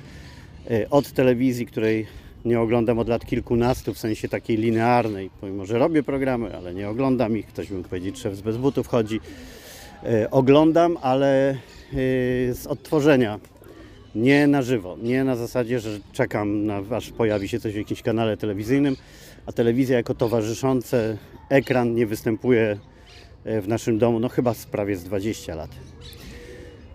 y, 0.71 0.87
od 0.91 1.12
telewizji, 1.12 1.67
której 1.67 2.07
nie 2.45 2.61
oglądam 2.61 2.99
od 2.99 3.09
lat 3.09 3.26
kilkunastu, 3.26 3.95
w 3.95 3.99
sensie 3.99 4.29
takiej 4.29 4.57
linearnej, 4.57 5.31
pomimo, 5.41 5.67
że 5.67 5.79
robię 5.79 6.03
programy, 6.03 6.57
ale 6.57 6.75
nie 6.75 6.88
oglądam 6.88 7.37
ich. 7.37 7.47
Ktoś 7.47 7.71
mógł 7.71 7.88
powiedzieć, 7.88 8.19
szef 8.19 8.37
z 8.37 8.41
bez 8.41 8.57
butów 8.57 8.87
chodzi. 8.87 9.21
Y, 10.05 10.31
Oglądam, 10.31 10.99
ale 11.03 11.53
y, 11.53 11.57
z 12.55 12.67
odtworzenia 12.67 13.38
nie 14.14 14.47
na 14.47 14.62
żywo, 14.62 14.97
nie 15.02 15.25
na 15.25 15.37
zasadzie, 15.37 15.80
że 15.80 15.99
czekam 16.12 16.66
na 16.66 16.83
aż 16.90 17.11
pojawi 17.11 17.49
się 17.49 17.61
coś 17.61 17.73
w 17.73 17.76
jakimś 17.76 18.02
kanale 18.02 18.37
telewizyjnym, 18.37 18.97
a 19.47 19.52
telewizja 19.52 19.97
jako 19.97 20.14
towarzyszący 20.14 21.18
ekran 21.49 21.94
nie 21.94 22.06
występuje 22.06 22.78
e, 23.44 23.61
w 23.61 23.68
naszym 23.68 23.99
domu, 23.99 24.21
no 24.21 24.28
chyba 24.28 24.54
z 24.54 24.66
prawie 24.66 24.97
z 24.97 25.04
20 25.04 25.54
lat. 25.54 25.71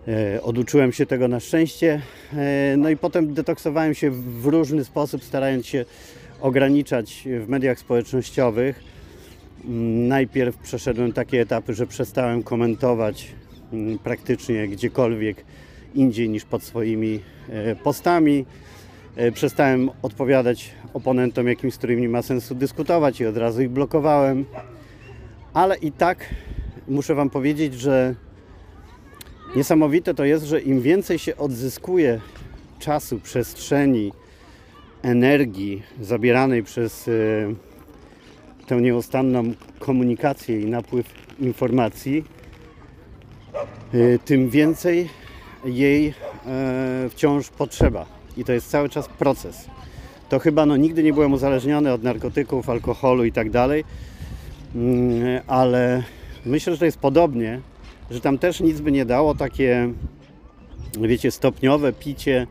E, 0.08 0.42
Oduczyłem 0.42 0.92
się 0.92 1.06
tego 1.06 1.28
na 1.28 1.40
szczęście, 1.40 2.02
e, 2.32 2.74
no 2.78 2.90
i 2.90 2.96
potem 2.96 3.34
detoksowałem 3.34 3.94
się 3.94 4.10
w 4.10 4.46
różny 4.46 4.84
sposób, 4.84 5.24
starając 5.24 5.66
się 5.66 5.84
ograniczać 6.40 7.28
w 7.44 7.48
mediach 7.48 7.78
społecznościowych. 7.78 8.82
Mm, 9.64 10.08
Najpierw 10.08 10.56
przeszedłem 10.56 11.12
takie 11.12 11.40
etapy, 11.40 11.74
że 11.74 11.86
przestałem 11.86 12.42
komentować 12.42 13.28
mm, 13.72 13.98
praktycznie 13.98 14.68
gdziekolwiek 14.68 15.44
indziej 15.94 16.28
niż 16.28 16.44
pod 16.44 16.62
swoimi 16.62 17.20
e, 17.48 17.76
postami. 17.76 18.46
E, 19.16 19.32
Przestałem 19.32 19.90
odpowiadać 20.02 20.70
oponentom 20.94 21.46
jakimś, 21.46 21.74
z 21.74 21.78
którymi 21.78 22.02
nie 22.02 22.08
ma 22.08 22.22
sensu 22.22 22.54
dyskutować 22.54 23.20
i 23.20 23.26
od 23.26 23.36
razu 23.36 23.62
ich 23.62 23.70
blokowałem. 23.70 24.44
Ale 25.54 25.76
i 25.76 25.92
tak 25.92 26.34
muszę 26.88 27.14
Wam 27.14 27.30
powiedzieć, 27.30 27.74
że 27.74 28.14
niesamowite 29.56 30.14
to 30.14 30.24
jest, 30.24 30.44
że 30.44 30.60
im 30.60 30.80
więcej 30.80 31.18
się 31.18 31.36
odzyskuje 31.36 32.20
czasu, 32.78 33.20
przestrzeni, 33.20 34.12
energii 35.02 35.82
zabieranej 36.00 36.62
przez 36.62 37.08
e, 37.08 37.12
tę 38.66 38.80
nieustanną 38.80 39.52
komunikację 39.78 40.60
i 40.60 40.66
napływ 40.66 41.06
informacji, 41.40 42.24
tym 44.24 44.50
więcej 44.50 45.08
jej 45.64 46.14
e, 46.46 47.08
wciąż 47.10 47.48
potrzeba. 47.48 48.06
I 48.36 48.44
to 48.44 48.52
jest 48.52 48.70
cały 48.70 48.88
czas 48.88 49.08
proces. 49.08 49.66
To 50.28 50.38
chyba 50.38 50.66
no, 50.66 50.76
nigdy 50.76 51.02
nie 51.02 51.12
byłem 51.12 51.32
uzależniony 51.32 51.92
od 51.92 52.02
narkotyków, 52.02 52.70
alkoholu 52.70 53.24
i 53.24 53.32
tak 53.32 53.50
dalej, 53.50 53.84
Mm, 54.74 55.40
ale 55.46 56.02
myślę, 56.46 56.72
że 56.72 56.78
to 56.78 56.84
jest 56.84 56.98
podobnie, 56.98 57.60
że 58.10 58.20
tam 58.20 58.38
też 58.38 58.60
nic 58.60 58.80
by 58.80 58.92
nie 58.92 59.04
dało 59.04 59.34
takie, 59.34 59.92
wiecie, 61.00 61.30
stopniowe 61.30 61.92
picie, 61.92 62.46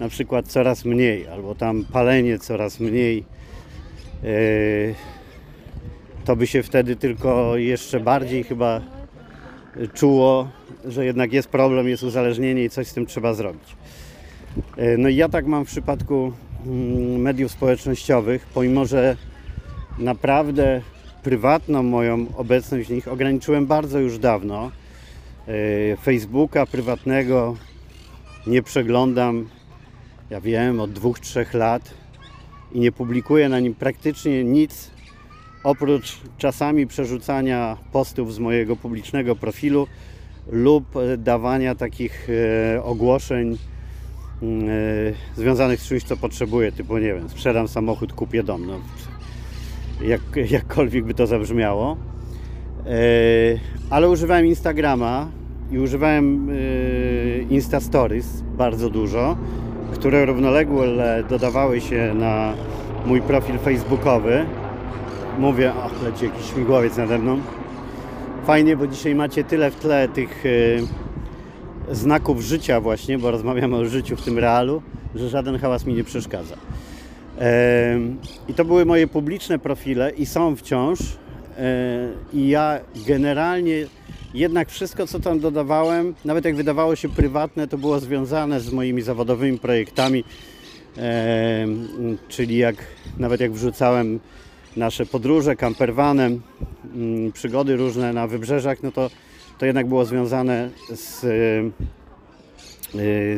na 0.00 0.08
przykład 0.08 0.48
coraz 0.48 0.84
mniej, 0.84 1.28
albo 1.28 1.54
tam 1.54 1.84
palenie 1.92 2.38
coraz 2.38 2.80
mniej. 2.80 3.24
E, 4.24 4.94
To 6.24 6.36
by 6.36 6.46
się 6.46 6.62
wtedy 6.62 6.96
tylko 6.96 7.56
jeszcze 7.56 8.00
bardziej 8.00 8.44
chyba 8.44 8.80
czuło, 9.94 10.48
że 10.88 11.04
jednak 11.04 11.32
jest 11.32 11.48
problem, 11.48 11.88
jest 11.88 12.02
uzależnienie 12.02 12.64
i 12.64 12.70
coś 12.70 12.86
z 12.86 12.94
tym 12.94 13.06
trzeba 13.06 13.34
zrobić. 13.34 13.76
E, 14.76 14.96
No 14.96 15.08
i 15.08 15.16
ja 15.16 15.28
tak 15.28 15.46
mam 15.46 15.64
w 15.64 15.68
przypadku 15.68 16.32
mm, 16.66 17.20
mediów 17.20 17.52
społecznościowych, 17.52 18.46
pomimo 18.54 18.86
że 18.86 19.16
naprawdę 19.98 20.82
prywatną 21.22 21.82
moją 21.82 22.26
obecność 22.36 22.88
w 22.88 22.92
nich 22.92 23.08
ograniczyłem 23.08 23.66
bardzo 23.66 23.98
już 23.98 24.18
dawno. 24.18 24.70
E, 25.48 25.96
Facebooka 25.96 26.66
prywatnego 26.66 27.56
nie 28.46 28.62
przeglądam, 28.62 29.48
ja 30.30 30.40
wiem, 30.40 30.80
od 30.80 30.92
dwóch, 30.92 31.20
trzech 31.20 31.54
lat 31.54 31.94
i 32.72 32.80
nie 32.80 32.92
publikuję 32.92 33.48
na 33.48 33.60
nim 33.60 33.74
praktycznie 33.74 34.44
nic 34.44 34.90
oprócz 35.64 36.20
czasami 36.38 36.86
przerzucania 36.86 37.76
postów 37.92 38.34
z 38.34 38.38
mojego 38.38 38.76
publicznego 38.76 39.36
profilu 39.36 39.86
lub 40.48 40.84
dawania 41.18 41.74
takich 41.74 42.28
e, 42.74 42.82
ogłoszeń 42.82 43.52
e, 43.52 43.56
związanych 45.36 45.80
z 45.80 45.88
czymś, 45.88 46.02
co 46.02 46.16
potrzebuję, 46.16 46.72
typu 46.72 46.98
nie 46.98 47.14
wiem, 47.14 47.28
sprzedam 47.28 47.68
samochód, 47.68 48.12
kupię 48.12 48.42
dom. 48.42 48.66
No, 48.66 48.80
jak, 50.06 50.20
jakkolwiek 50.50 51.04
by 51.04 51.14
to 51.14 51.26
zabrzmiało. 51.26 51.96
E, 52.86 52.90
ale 53.90 54.08
używałem 54.08 54.46
Instagrama 54.46 55.28
i 55.70 55.78
używałem 55.78 56.48
Insta 57.50 57.80
Stories 57.80 58.42
bardzo 58.56 58.90
dużo, 58.90 59.36
które 59.92 60.24
równolegle 60.24 61.24
dodawały 61.28 61.80
się 61.80 62.14
na 62.14 62.54
mój 63.06 63.20
profil 63.20 63.58
facebookowy. 63.58 64.46
Mówię, 65.38 65.72
ach, 65.84 66.02
leci 66.02 66.24
jakiś 66.24 66.52
śmigłowiec 66.52 66.96
nade 66.96 67.18
mną. 67.18 67.40
Fajnie, 68.46 68.76
bo 68.76 68.86
dzisiaj 68.86 69.14
macie 69.14 69.44
tyle 69.44 69.70
w 69.70 69.76
tle 69.76 70.08
tych 70.08 70.44
e, 70.46 71.94
znaków 71.94 72.40
życia 72.40 72.80
właśnie, 72.80 73.18
bo 73.18 73.30
rozmawiamy 73.30 73.76
o 73.76 73.84
życiu 73.84 74.16
w 74.16 74.22
tym 74.22 74.38
realu, 74.38 74.82
że 75.14 75.28
żaden 75.28 75.58
hałas 75.58 75.86
mi 75.86 75.94
nie 75.94 76.04
przeszkadza. 76.04 76.56
Em, 77.38 78.18
I 78.48 78.54
to 78.54 78.64
były 78.64 78.84
moje 78.84 79.06
publiczne 79.06 79.58
profile 79.58 80.10
i 80.10 80.26
są 80.26 80.56
wciąż. 80.56 80.98
E, 81.00 82.08
I 82.32 82.48
ja 82.48 82.80
generalnie 83.06 83.86
jednak 84.34 84.70
wszystko, 84.70 85.06
co 85.06 85.20
tam 85.20 85.40
dodawałem, 85.40 86.14
nawet 86.24 86.44
jak 86.44 86.56
wydawało 86.56 86.96
się 86.96 87.08
prywatne, 87.08 87.68
to 87.68 87.78
było 87.78 88.00
związane 88.00 88.60
z 88.60 88.72
moimi 88.72 89.02
zawodowymi 89.02 89.58
projektami. 89.58 90.24
E, 90.98 91.66
czyli 92.28 92.56
jak 92.56 92.76
nawet 93.18 93.40
jak 93.40 93.52
wrzucałem 93.52 94.20
nasze 94.76 95.06
podróże 95.06 95.56
campervanem, 95.56 96.42
mm, 96.94 97.32
przygody 97.32 97.76
różne 97.76 98.12
na 98.12 98.26
wybrzeżach, 98.26 98.82
no 98.82 98.92
to, 98.92 99.10
to 99.58 99.66
jednak 99.66 99.86
było 99.86 100.04
związane 100.04 100.70
z, 100.94 101.24
e, 101.24 101.28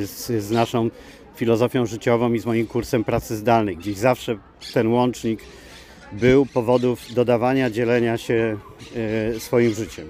z, 0.07 0.45
z 0.45 0.51
naszą 0.51 0.91
filozofią 1.35 1.87
życiową 1.87 2.33
i 2.33 2.39
z 2.39 2.47
moim 2.47 2.67
kursem 2.67 3.05
pracy 3.05 3.37
zdalnej. 3.37 3.77
Gdzieś 3.77 3.97
zawsze 3.97 4.39
ten 4.75 4.89
łącznik 4.89 5.41
był 6.13 6.47
powodów 6.47 7.15
dodawania, 7.15 7.71
dzielenia 7.71 8.19
się 8.19 8.59
e, 9.35 9.41
swoim 9.41 9.75
życiem. 9.75 10.09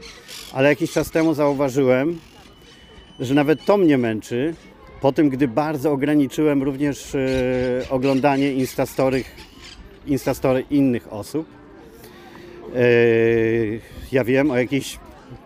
Ale 0.52 0.68
jakiś 0.68 0.92
czas 0.92 1.10
temu 1.10 1.34
zauważyłem, 1.34 2.18
że 3.20 3.34
nawet 3.34 3.64
to 3.64 3.76
mnie 3.76 3.98
męczy, 3.98 4.54
po 5.00 5.12
tym, 5.12 5.28
gdy 5.28 5.48
bardzo 5.48 5.92
ograniczyłem 5.92 6.62
również 6.62 7.16
oglądanie 7.90 8.52
Instastory, 8.52 9.24
Instastory 10.06 10.64
innych 10.70 11.12
osób. 11.12 11.46
E, 12.74 12.80
ja 14.12 14.24
wiem 14.24 14.50
o 14.50 14.56
jakieś 14.56 14.98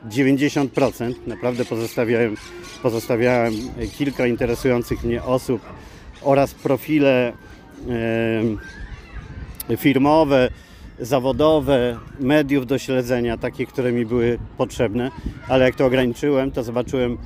90%, 0.09 1.15
naprawdę 1.27 1.65
pozostawiałem, 1.65 2.37
pozostawiałem 2.83 3.53
kilka 3.99 4.27
interesujących 4.27 5.05
mnie 5.05 5.23
osób 5.23 5.61
oraz 6.23 6.55
profile 6.55 7.33
firmowe, 9.77 10.49
zawodowe, 11.01 11.99
mediów 12.21 12.67
do 12.67 12.79
śledzenia, 12.79 13.37
takie, 13.37 13.67
które 13.67 13.93
mi 13.93 14.07
były 14.07 14.39
potrzebne, 14.57 15.11
ale 15.49 15.65
jak 15.65 15.75
to 15.75 15.87
ograniczyłem, 15.87 16.51
to 16.51 16.63
zobaczyłem 16.63 17.19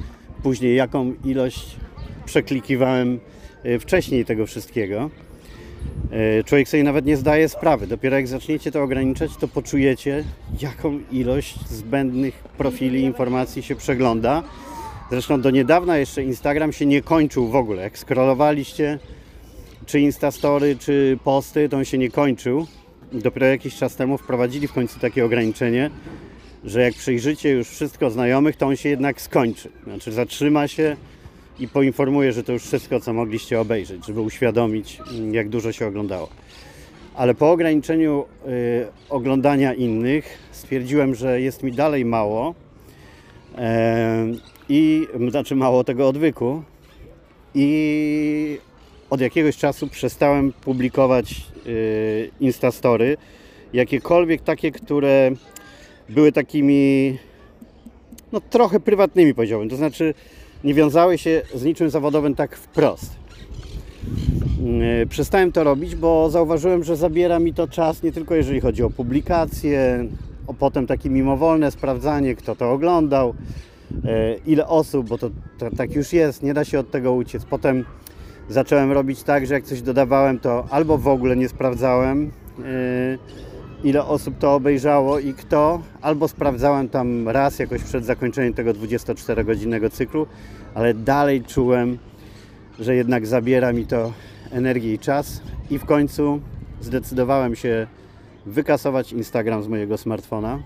później, 0.43 0.77
jaką 0.77 1.15
ilość 1.25 1.77
przeklikiwałem 2.25 3.21
e, 3.63 3.79
wcześniej 3.79 4.25
tego 4.25 4.47
wszystkiego. 4.47 5.11
E, 6.11 6.45
człowiek 6.45 6.69
sobie 6.69 6.85
nawet 6.85 7.07
nie 7.07 7.17
zdaje 7.17 7.49
sprawy. 7.49 7.87
Dopiero 7.87 8.17
jak 8.17 8.29
zaczniecie 8.29 8.73
to 8.73 8.83
ograniczać, 8.83 9.37
to 9.37 9.49
poczujecie, 9.49 10.25
jaką 10.61 11.01
ilość 11.13 11.69
zbędnych 11.69 12.35
profili 12.35 13.03
informacji 13.03 13.63
się 13.63 13.77
przegląda. 13.77 14.43
Zresztą 15.11 15.41
do 15.41 15.51
niedawna 15.51 15.99
jeszcze 15.99 16.25
Instagram 16.25 16.73
się 16.73 16.87
nie 16.87 17.03
kończył 17.03 17.49
w 17.49 17.57
ogóle. 17.57 17.83
Jak 17.83 17.99
scrollowaliście 17.99 18.99
czy 19.87 20.01
Instastory, 20.01 20.77
czy 20.77 21.19
posty, 21.25 21.69
to 21.69 21.77
on 21.77 21.85
się 21.85 21.99
nie 21.99 22.11
kończył. 22.11 22.67
Dopiero 23.13 23.47
jakiś 23.47 23.77
czas 23.77 23.97
temu 23.97 24.19
wprowadzili 24.19 24.69
w 24.69 24.73
końcu 24.73 25.01
takie 25.01 25.25
ograniczenie, 25.25 25.91
że 26.65 26.83
jak 26.83 26.95
przejrzycie 26.95 27.51
już 27.51 27.69
wszystko 27.69 28.11
znajomych, 28.11 28.57
to 28.57 28.67
on 28.67 28.77
się 28.77 28.89
jednak 28.89 29.21
skończy. 29.21 29.69
Znaczy 29.85 30.13
zatrzyma 30.13 30.69
się 30.69 30.97
i 31.59 31.69
poinformuje, 31.69 32.33
że 32.33 32.43
to 32.43 32.53
już 32.53 32.63
wszystko, 32.63 33.01
co 33.01 33.13
mogliście 33.13 33.61
obejrzeć, 33.61 34.07
żeby 34.07 34.21
uświadomić, 34.21 34.99
jak 35.33 35.49
dużo 35.49 35.73
się 35.73 35.87
oglądało. 35.87 36.29
Ale 37.15 37.35
po 37.35 37.53
ograniczeniu 37.53 38.25
y, 38.47 38.87
oglądania 39.11 39.75
innych 39.75 40.39
stwierdziłem, 40.53 41.15
że 41.15 41.41
jest 41.41 41.63
mi 41.63 41.73
dalej 41.73 42.05
mało 42.05 42.55
e, 43.59 44.27
i 44.69 45.07
znaczy 45.29 45.57
mało 45.57 45.85
tego 45.85 46.09
odwyku 46.09 46.63
i 47.55 48.59
od 49.11 49.21
jakiegoś 49.21 49.57
czasu 49.57 49.89
przestałem 49.89 50.53
publikować 50.53 51.47
y, 51.67 52.31
Instastory, 52.41 53.17
jakiekolwiek 53.73 54.43
takie, 54.43 54.71
które 54.71 55.31
były 56.09 56.33
takimi 56.33 57.19
no 58.33 58.41
trochę 58.41 58.81
prywatnymi 58.81 59.35
powiedziałbym, 59.35 59.69
to 59.69 59.77
znaczy 59.77 60.15
nie 60.65 60.75
wiązały 60.75 61.19
się 61.19 61.43
z 61.55 61.65
niczym 61.65 61.91
zawodowym 61.91 62.35
tak 62.35 62.57
wprost. 62.57 63.13
Y, 65.03 65.07
przestałem 65.07 65.53
to 65.53 65.65
robić, 65.65 65.97
bo 65.97 66.31
zauważyłem, 66.31 66.85
że 66.85 66.97
zabiera 66.97 67.39
mi 67.39 67.55
to 67.55 67.69
czas 67.69 68.03
nie 68.03 68.13
tylko 68.13 68.35
jeżeli 68.35 68.61
chodzi 68.61 68.83
o 68.83 68.91
publikacje, 68.91 70.09
o 70.47 70.55
potem 70.55 70.87
takie 70.87 71.11
mimowolne 71.11 71.71
sprawdzanie, 71.71 72.35
kto 72.35 72.57
to 72.57 72.73
oglądał, 72.73 73.35
y, 73.91 74.41
ile 74.47 74.69
osób, 74.69 75.09
bo 75.09 75.19
to, 75.19 75.31
to 75.59 75.71
tak 75.77 75.95
już 75.95 76.13
jest, 76.13 76.43
nie 76.43 76.55
da 76.55 76.65
się 76.65 76.79
od 76.79 76.91
tego 76.91 77.13
uciec. 77.13 77.45
Potem 77.45 77.85
zacząłem 78.49 78.93
robić 78.93 79.23
tak, 79.23 79.47
że 79.47 79.55
jak 79.55 79.65
coś 79.65 79.83
dodawałem, 79.83 80.39
to 80.39 80.67
albo 80.71 80.99
w 80.99 81.09
ogóle 81.09 81.37
nie 81.37 81.49
sprawdzałem, 81.49 82.33
yy, 82.59 82.65
ile 83.85 84.05
osób 84.05 84.39
to 84.39 84.55
obejrzało 84.55 85.19
i 85.19 85.35
kto, 85.35 85.83
albo 86.03 86.29
sprawdzałem 86.29 86.89
tam 86.89 87.29
raz 87.29 87.59
jakoś 87.59 87.83
przed 87.83 88.05
zakończeniem 88.05 88.55
tego 88.55 88.73
24-godzinnego 88.73 89.91
cyklu, 89.91 90.27
ale 90.75 90.95
dalej 90.95 91.43
czułem, 91.43 91.99
że 92.79 92.95
jednak 92.95 93.27
zabiera 93.27 93.73
mi 93.73 93.87
to 93.87 94.13
energię 94.51 94.95
i 94.95 94.99
czas 94.99 95.43
i 95.71 95.79
w 95.79 95.85
końcu 95.85 96.41
zdecydowałem 96.81 97.57
się 97.57 97.87
wykasować 98.47 99.13
Instagram 99.13 99.63
z 99.63 99.69
mojego 99.69 99.99
smartfona 99.99 100.63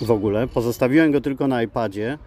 w 0.00 0.10
ogóle. 0.10 0.46
Pozostawiłem 0.46 1.12
go 1.12 1.20
tylko 1.20 1.48
na 1.48 1.62
iPadzie, 1.62 2.18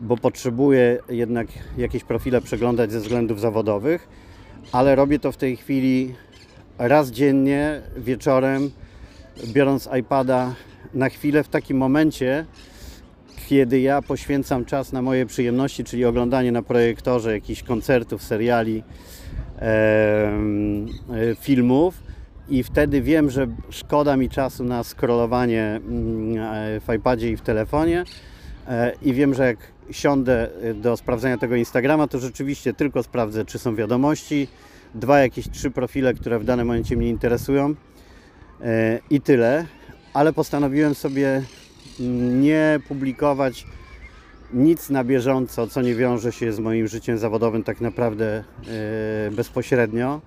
bo 0.00 0.16
potrzebuję 0.16 0.98
jednak 1.08 1.46
jakieś 1.78 2.04
profile 2.04 2.40
przeglądać 2.40 2.92
ze 2.92 3.00
względów 3.00 3.40
zawodowych, 3.40 4.08
ale 4.72 4.94
robię 4.94 5.18
to 5.18 5.32
w 5.32 5.36
tej 5.36 5.56
chwili 5.56 6.14
raz 6.78 7.10
dziennie 7.10 7.82
wieczorem, 7.96 8.70
biorąc 9.44 9.88
iPada 10.00 10.54
na 10.94 11.08
chwilę 11.08 11.44
w 11.44 11.48
takim 11.48 11.76
momencie, 11.76 12.46
kiedy 13.48 13.80
ja 13.80 14.02
poświęcam 14.02 14.64
czas 14.64 14.92
na 14.92 15.02
moje 15.02 15.26
przyjemności, 15.26 15.84
czyli 15.84 16.04
oglądanie 16.04 16.52
na 16.52 16.62
projektorze 16.62 17.32
jakichś 17.32 17.62
koncertów, 17.62 18.22
seriali, 18.22 18.82
e, 19.58 20.32
filmów 21.40 22.02
i 22.48 22.62
wtedy 22.62 23.02
wiem, 23.02 23.30
że 23.30 23.46
szkoda 23.70 24.16
mi 24.16 24.28
czasu 24.28 24.64
na 24.64 24.84
scrollowanie 24.84 25.62
mm, 25.62 26.36
e, 26.38 26.80
w 26.80 26.94
iPadzie 26.94 27.30
i 27.30 27.36
w 27.36 27.40
telefonie 27.40 28.04
e, 28.68 28.92
i 29.02 29.12
wiem, 29.12 29.34
że 29.34 29.46
jak 29.46 29.58
siądę 29.90 30.48
y, 30.64 30.74
do 30.74 30.96
sprawdzenia 30.96 31.38
tego 31.38 31.56
Instagrama, 31.56 32.08
to 32.08 32.18
rzeczywiście 32.18 32.74
tylko 32.74 33.02
sprawdzę, 33.02 33.44
czy 33.44 33.58
są 33.58 33.74
wiadomości, 33.74 34.48
dwa 34.94 35.18
jakieś 35.18 35.50
trzy 35.50 35.70
profile, 35.70 36.14
które 36.14 36.38
w 36.38 36.44
danym 36.44 36.66
momencie 36.66 36.96
mnie 36.96 37.08
interesują 37.08 37.74
i 39.10 39.20
tyle. 39.20 39.66
Ale 40.14 40.32
postanowiłem 40.32 40.94
sobie 40.94 41.42
nie 42.40 42.80
publikować 42.88 43.66
nic 44.54 44.90
na 44.90 45.04
bieżąco, 45.04 45.66
co 45.66 45.82
nie 45.82 45.94
wiąże 45.94 46.32
się 46.32 46.52
z 46.52 46.58
moim 46.58 46.88
życiem 46.88 47.18
zawodowym 47.18 47.62
tak 47.62 47.80
naprawdę 47.80 48.44
y, 49.28 49.30
bezpośrednio. 49.30 50.20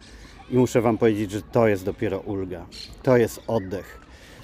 I 0.52 0.58
muszę 0.58 0.82
Wam 0.82 0.98
powiedzieć, 0.98 1.32
że 1.32 1.42
to 1.42 1.68
jest 1.68 1.86
dopiero 1.86 2.20
ulga. 2.20 2.66
To 3.04 3.18
jest 3.18 3.42
oddech 3.48 4.00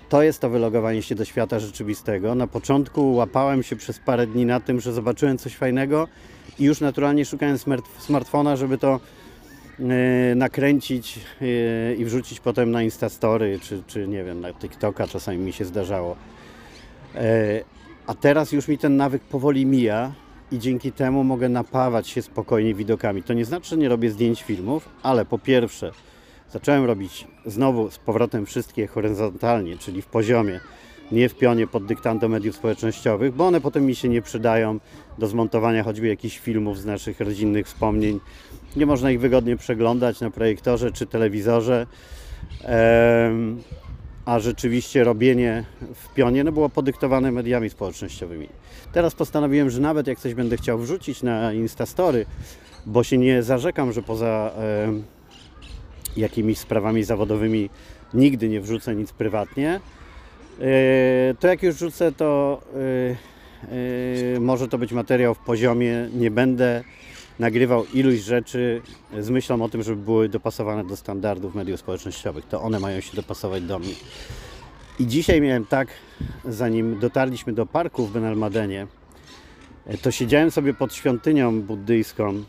to 0.10 0.24
jest 0.24 0.39
to 0.39 0.50
wylogowanie 0.50 1.02
się 1.02 1.15
do 1.15 1.26
świata 1.26 1.60
rzeczywistego. 1.60 2.36
Na 2.36 2.48
początku 2.48 3.15
łapałem 3.15 3.63
się 3.63 3.76
przez 3.76 4.00
parę 4.00 4.28
dni 4.28 4.45
na 4.45 4.60
tym, 4.60 4.80
że 4.80 4.93
zobaczyłem 4.93 5.38
coś 5.38 5.56
fajnego 5.56 6.08
i 6.60 6.63
już 6.63 6.82
naturalnie 6.82 7.26
szukałem 7.26 7.58
smartfona, 8.00 8.56
żeby 8.56 8.78
to 8.78 9.00
nakręcić 10.36 11.20
yy, 11.42 11.96
i 11.98 12.06
wrzucić 12.06 12.40
potem 12.40 12.72
na 12.72 12.84
Instastory, 12.84 13.60
czy, 13.60 13.84
czy 13.88 14.08
nie 14.08 14.24
wiem, 14.24 14.42
na 14.42 14.54
TikToka 14.54 15.08
czasami 15.08 15.38
mi 15.38 15.54
się 15.54 15.66
zdarzało. 15.66 16.16
Yy, 17.16 17.22
a 18.08 18.14
teraz 18.14 18.52
już 18.52 18.68
mi 18.68 18.78
ten 18.78 18.98
nawyk 18.98 19.24
powoli 19.24 19.66
mija 19.66 20.12
i 20.52 20.60
dzięki 20.60 20.92
temu 20.92 21.24
mogę 21.24 21.50
napawać 21.50 22.08
się 22.08 22.22
spokojnie 22.22 22.74
widokami. 22.74 23.24
To 23.24 23.34
nie 23.34 23.46
znaczy, 23.46 23.70
że 23.70 23.78
nie 23.78 23.90
robię 23.90 24.12
zdjęć 24.12 24.44
filmów, 24.44 24.90
ale 25.04 25.26
po 25.26 25.40
pierwsze 25.40 25.92
Zacząłem 26.56 26.86
robić 26.86 27.28
znowu 27.46 27.92
z 27.92 27.98
powrotem 27.98 28.46
wszystkie 28.46 28.88
horyzontalnie, 28.88 29.78
czyli 29.78 30.02
w 30.02 30.06
poziomie, 30.06 30.60
nie 31.12 31.30
w 31.30 31.36
pionie 31.36 31.68
pod 31.68 31.86
dyktando 31.86 32.30
mediów 32.30 32.56
społecznościowych, 32.56 33.34
bo 33.34 33.48
one 33.48 33.62
potem 33.62 33.86
mi 33.86 33.96
się 33.96 34.10
nie 34.10 34.22
przydają 34.22 34.80
do 35.18 35.28
zmontowania 35.28 35.84
choćby 35.84 36.08
jakichś 36.08 36.40
filmów 36.40 36.80
z 36.80 36.86
naszych 36.86 37.20
rodzinnych 37.20 37.68
wspomnień. 37.68 38.20
Nie 38.76 38.86
można 38.86 39.12
ich 39.12 39.20
wygodnie 39.20 39.58
przeglądać 39.58 40.22
na 40.22 40.32
projektorze 40.32 40.92
czy 40.92 41.06
telewizorze. 41.06 41.88
a 44.26 44.40
rzeczywiście 44.40 45.04
robienie 45.04 45.66
w 45.94 46.14
pionie 46.14 46.44
no, 46.44 46.52
było 46.52 46.70
podyktowane 46.70 47.32
mediami 47.32 47.70
społecznościowymi. 47.70 48.48
Teraz 48.94 49.16
postanowiłem, 49.16 49.70
że 49.70 49.82
nawet 49.82 50.08
jak 50.08 50.20
coś 50.20 50.34
będę 50.34 50.58
chciał 50.58 50.80
wrzucić 50.80 51.24
na 51.24 51.54
Instastory, 51.54 52.26
bo 52.86 53.04
się 53.04 53.18
nie 53.18 53.44
zarzekam, 53.44 53.94
że 53.94 54.02
poza 54.02 54.52
jakimiś 56.18 56.58
sprawami 56.58 57.04
zawodowymi 57.04 57.70
nigdy 58.14 58.50
nie 58.50 58.62
wrzucę 58.62 58.96
nic 58.96 59.12
prywatnie, 59.12 59.80
e, 60.62 61.34
to 61.40 61.48
jak 61.48 61.64
już 61.64 61.76
wrzucę, 61.76 62.12
to 62.12 62.62
e, 62.76 64.36
e, 64.36 64.40
może 64.40 64.68
to 64.68 64.78
być 64.78 64.92
materiał 64.92 65.34
w 65.34 65.40
poziomie, 65.40 66.10
nie 66.14 66.32
będę 66.32 66.84
nagrywał 67.39 67.86
iluś 67.93 68.19
rzeczy 68.19 68.82
z 69.19 69.30
myślą 69.30 69.62
o 69.62 69.69
tym, 69.69 69.84
żeby 69.84 70.02
były 70.02 70.30
dopasowane 70.30 70.84
do 70.84 70.95
standardów 70.95 71.56
mediów 71.56 71.80
społecznościowych. 71.80 72.48
To 72.48 72.62
one 72.62 72.80
mają 72.80 73.02
się 73.02 73.15
dopasować 73.15 73.63
do 73.63 73.80
mnie. 73.80 73.93
I 75.00 75.08
dzisiaj 75.08 75.41
miałem 75.41 75.65
tak, 75.65 75.88
zanim 76.45 77.00
dotarliśmy 77.00 77.54
do 77.54 77.65
parku 77.65 78.06
w 78.06 78.12
Benalmadenie, 78.12 78.88
e, 79.86 79.98
to 79.98 80.12
siedziałem 80.12 80.52
sobie 80.52 80.74
pod 80.74 80.93
świątynią 80.93 81.62
buddyjską 81.62 82.43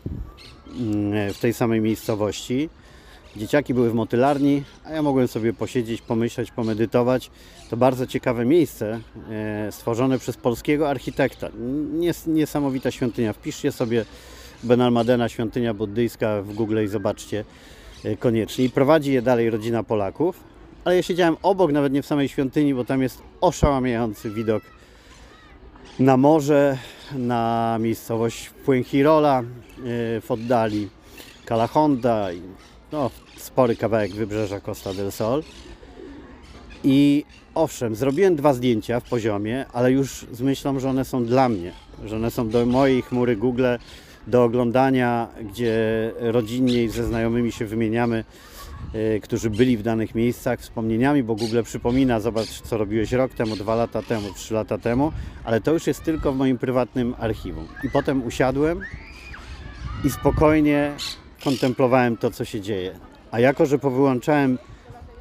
mm, 0.79 1.33
w 1.33 1.39
tej 1.39 1.53
samej 1.53 1.81
miejscowości. 1.81 2.69
Dzieciaki 3.35 3.73
były 3.73 3.89
w 3.89 3.93
motylarni, 3.93 4.63
a 4.85 4.91
ja 4.91 5.01
mogłem 5.01 5.27
sobie 5.27 5.53
posiedzieć, 5.53 6.01
pomyśleć, 6.01 6.51
pomedytować. 6.51 7.31
To 7.69 7.77
bardzo 7.77 8.07
ciekawe 8.07 8.45
miejsce, 8.45 8.99
e, 9.29 9.71
stworzone 9.71 10.19
przez 10.19 10.37
polskiego 10.37 10.89
architekta. 10.89 11.49
Nies 11.93 12.27
niesamowita 12.27 12.91
świątynia. 12.91 13.33
Wpiszcie 13.33 13.71
sobie 13.71 14.05
Benalmadena, 14.63 15.29
świątynia 15.29 15.73
buddyjska 15.73 16.41
w 16.41 16.53
Google 16.53 16.83
i 16.83 16.87
zobaczcie 16.87 17.45
e, 18.03 18.17
koniecznie. 18.17 18.65
I 18.65 18.69
prowadzi 18.69 19.13
je 19.13 19.21
dalej 19.21 19.49
rodzina 19.49 19.83
Polaków. 19.83 20.39
Ale 20.85 20.95
ja 20.95 21.03
siedziałem 21.03 21.37
obok, 21.43 21.71
nawet 21.71 21.93
nie 21.93 22.01
w 22.01 22.05
samej 22.05 22.29
świątyni, 22.29 22.73
bo 22.73 22.85
tam 22.85 23.01
jest 23.01 23.21
oszałamiający 23.41 24.29
widok 24.29 24.63
na 25.99 26.17
morze, 26.17 26.77
na 27.15 27.77
miejscowość 27.81 28.51
Fuengirola 28.63 29.39
e, 29.39 29.43
w 30.21 30.25
oddali, 30.29 30.89
Calahonda 31.45 32.33
i 32.33 32.41
no, 32.91 33.11
spory 33.37 33.75
kawałek 33.75 34.11
wybrzeża 34.11 34.59
Costa 34.59 34.93
del 34.93 35.11
Sol. 35.11 35.43
I 36.83 37.25
owszem, 37.55 37.95
zrobiłem 37.95 38.35
dwa 38.35 38.53
zdjęcia 38.53 38.99
w 38.99 39.09
poziomie, 39.09 39.65
ale 39.73 39.91
już 39.91 40.25
z 40.31 40.41
myślą, 40.41 40.79
że 40.79 40.89
one 40.89 41.05
są 41.05 41.25
dla 41.25 41.49
mnie, 41.49 41.71
że 42.05 42.15
one 42.15 42.31
są 42.31 42.49
do 42.49 42.65
mojej 42.65 43.01
chmury 43.01 43.35
Google, 43.35 43.65
do 44.27 44.43
oglądania, 44.43 45.27
gdzie 45.51 45.75
rodzinnie 46.19 46.83
i 46.83 46.89
ze 46.89 47.03
znajomymi 47.03 47.51
się 47.51 47.65
wymieniamy, 47.65 48.23
yy, 48.93 49.19
którzy 49.19 49.49
byli 49.49 49.77
w 49.77 49.83
danych 49.83 50.15
miejscach, 50.15 50.59
wspomnieniami, 50.59 51.23
bo 51.23 51.35
Google 51.35 51.63
przypomina, 51.63 52.19
zobacz 52.19 52.61
co 52.61 52.77
robiłeś 52.77 53.11
rok 53.11 53.33
temu, 53.33 53.55
dwa 53.55 53.75
lata 53.75 54.01
temu, 54.01 54.33
trzy 54.33 54.53
lata 54.53 54.77
temu, 54.77 55.11
ale 55.43 55.61
to 55.61 55.73
już 55.73 55.87
jest 55.87 56.03
tylko 56.03 56.31
w 56.31 56.37
moim 56.37 56.57
prywatnym 56.57 57.15
archiwum. 57.19 57.67
I 57.83 57.89
potem 57.89 58.23
usiadłem 58.23 58.81
i 60.03 60.09
spokojnie 60.09 60.91
kontemplowałem 61.43 62.17
to, 62.17 62.31
co 62.31 62.45
się 62.45 62.61
dzieje. 62.61 62.99
A 63.31 63.39
jako, 63.39 63.65
że 63.65 63.79
powyłączałem 63.79 64.57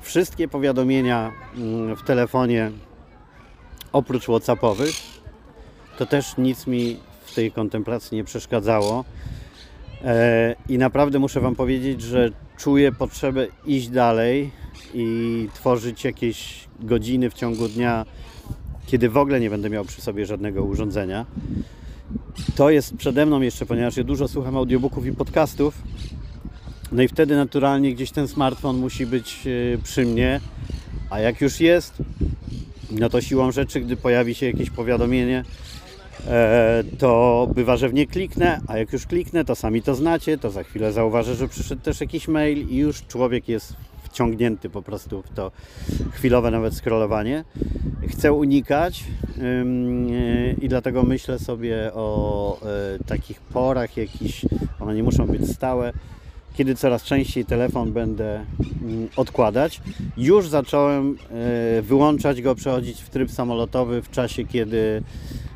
wszystkie 0.01 0.49
powiadomienia 0.49 1.33
mm, 1.57 1.97
w 1.97 2.03
telefonie 2.03 2.71
oprócz 3.93 4.25
WhatsAppowych, 4.25 4.95
to 5.99 6.07
też 6.07 6.37
nic 6.39 6.67
mi 6.67 6.97
tej 7.37 7.53
kontemplacji 7.53 8.17
nie 8.17 8.25
przeszkadzało. 8.25 9.05
E, 10.05 10.57
I 10.69 10.79
naprawdę 10.79 11.19
muszę 11.19 11.41
Wam 11.41 11.57
powiedzieć, 11.57 12.03
że 12.03 12.31
czuję 12.59 12.93
potrzebę 12.93 13.47
iść 13.67 13.89
dalej 13.89 14.51
i 14.95 15.49
tworzyć 15.55 16.05
jakieś 16.05 16.69
godziny 16.81 17.31
w 17.31 17.35
ciągu 17.35 17.69
dnia, 17.69 18.05
kiedy 18.87 19.09
w 19.09 19.17
ogóle 19.17 19.41
nie 19.41 19.51
będę 19.51 19.71
miał 19.71 19.85
przy 19.85 20.03
sobie 20.03 20.27
żadnego 20.27 20.65
urządzenia. 20.65 21.27
To 22.57 22.71
jest 22.71 22.97
przede 22.97 23.27
mną 23.27 23.41
jeszcze, 23.41 23.67
ponieważ 23.67 23.97
ja 23.97 24.05
dużo 24.05 24.29
słucham 24.29 24.57
audiobooków 24.57 25.07
i 25.07 25.13
podcastów. 25.13 25.83
No 26.93 27.03
i 27.03 27.09
wtedy 27.09 27.37
naturalnie 27.37 27.95
gdzieś 27.95 28.11
ten 28.11 28.29
smartfon 28.29 28.77
musi 28.77 29.07
być 29.07 29.47
e, 29.47 29.79
przy 29.79 30.07
mnie, 30.07 30.41
a 31.11 31.21
jak 31.21 31.41
już 31.41 31.61
jest, 31.61 31.95
no 32.91 33.09
to 33.09 33.21
siłą 33.21 33.53
rzeczy, 33.53 33.81
gdy 33.81 33.97
pojawi 33.97 34.35
się 34.35 34.47
jakieś 34.47 34.71
powiadomienie, 34.71 35.45
to 36.99 37.49
bywa, 37.55 37.77
że 37.77 37.89
w 37.89 37.95
nie 37.95 38.07
kliknę, 38.07 38.61
a 38.67 38.79
jak 38.79 38.93
już 38.93 39.07
kliknę, 39.07 39.45
to 39.45 39.55
sami 39.55 39.83
to 39.83 39.95
znacie, 39.95 40.39
to 40.39 40.51
za 40.51 40.63
chwilę 40.63 40.93
zauważę, 40.93 41.35
że 41.35 41.49
przyszedł 41.49 41.83
też 41.83 42.01
jakiś 42.01 42.29
mail 42.29 42.69
i 42.69 42.77
już 42.77 43.07
człowiek 43.07 43.49
jest 43.49 43.75
wciągnięty 44.03 44.71
po 44.71 44.83
prostu 44.83 45.23
w 45.23 45.31
to 45.35 45.51
chwilowe 46.13 46.51
nawet 46.51 46.75
scrollowanie. 46.75 47.45
Chcę 48.09 48.33
unikać 48.33 49.05
yy, 49.37 50.57
i 50.63 50.69
dlatego 50.69 51.03
myślę 51.03 51.39
sobie 51.39 51.91
o 51.95 52.59
yy, 52.99 53.05
takich 53.05 53.41
porach 53.41 53.97
jakichś, 53.97 54.47
one 54.81 54.95
nie 54.95 55.03
muszą 55.03 55.27
być 55.27 55.51
stałe, 55.51 55.93
kiedy 56.55 56.75
coraz 56.75 57.03
częściej 57.03 57.45
telefon 57.45 57.93
będę 57.93 58.45
yy, 58.61 59.09
odkładać. 59.17 59.81
Już 60.17 60.49
zacząłem 60.49 61.19
e, 61.79 61.83
wyłączać 61.83 62.43
go, 62.43 62.55
przechodzić 62.55 63.03
w 63.03 63.11
tryb 63.11 63.31
samolotowy 63.31 64.03
w 64.03 64.11
czasie, 64.11 64.45
kiedy 64.45 65.03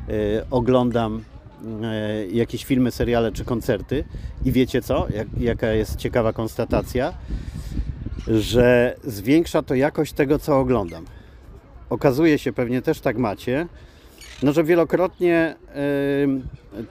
oglądam 0.51 1.23
e, 1.83 2.25
jakieś 2.27 2.65
filmy, 2.65 2.91
seriale 2.91 3.31
czy 3.31 3.45
koncerty. 3.45 4.03
I 4.45 4.51
wiecie 4.51 4.81
co? 4.81 5.07
Jak, 5.15 5.27
jaka 5.39 5.67
jest 5.67 5.95
ciekawa 5.95 6.33
konstatacja? 6.33 7.13
że 8.27 8.95
zwiększa 9.03 9.61
to 9.61 9.75
jakość 9.75 10.13
tego, 10.13 10.39
co 10.39 10.59
oglądam. 10.59 11.05
Okazuje 11.89 12.37
się, 12.37 12.53
pewnie 12.53 12.81
też 12.81 12.99
tak 12.99 13.17
macie, 13.17 13.67
no, 14.43 14.53
że 14.53 14.63
wielokrotnie 14.63 15.55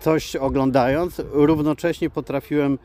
coś 0.00 0.36
oglądając, 0.36 1.22
równocześnie 1.32 2.10
potrafiłem 2.10 2.78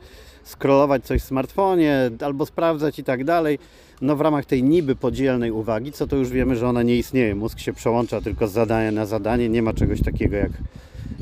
scrollować 0.44 1.04
coś 1.04 1.22
w 1.22 1.24
smartfonie 1.24 2.10
albo 2.24 2.46
sprawdzać 2.46 2.98
i 2.98 3.04
tak 3.04 3.24
dalej. 3.24 3.58
No 4.00 4.16
w 4.16 4.20
ramach 4.20 4.44
tej 4.44 4.62
niby 4.62 4.96
podzielnej 4.96 5.50
uwagi, 5.50 5.92
co 5.92 6.06
to 6.06 6.16
już 6.16 6.30
wiemy, 6.30 6.56
że 6.56 6.68
ona 6.68 6.82
nie 6.82 6.96
istnieje. 6.96 7.34
Mózg 7.34 7.58
się 7.58 7.72
przełącza 7.72 8.20
tylko 8.20 8.48
z 8.48 8.52
zadania 8.52 8.92
na 8.92 9.06
zadanie, 9.06 9.48
nie 9.48 9.62
ma 9.62 9.72
czegoś 9.72 10.02
takiego 10.02 10.36
jak, 10.36 10.52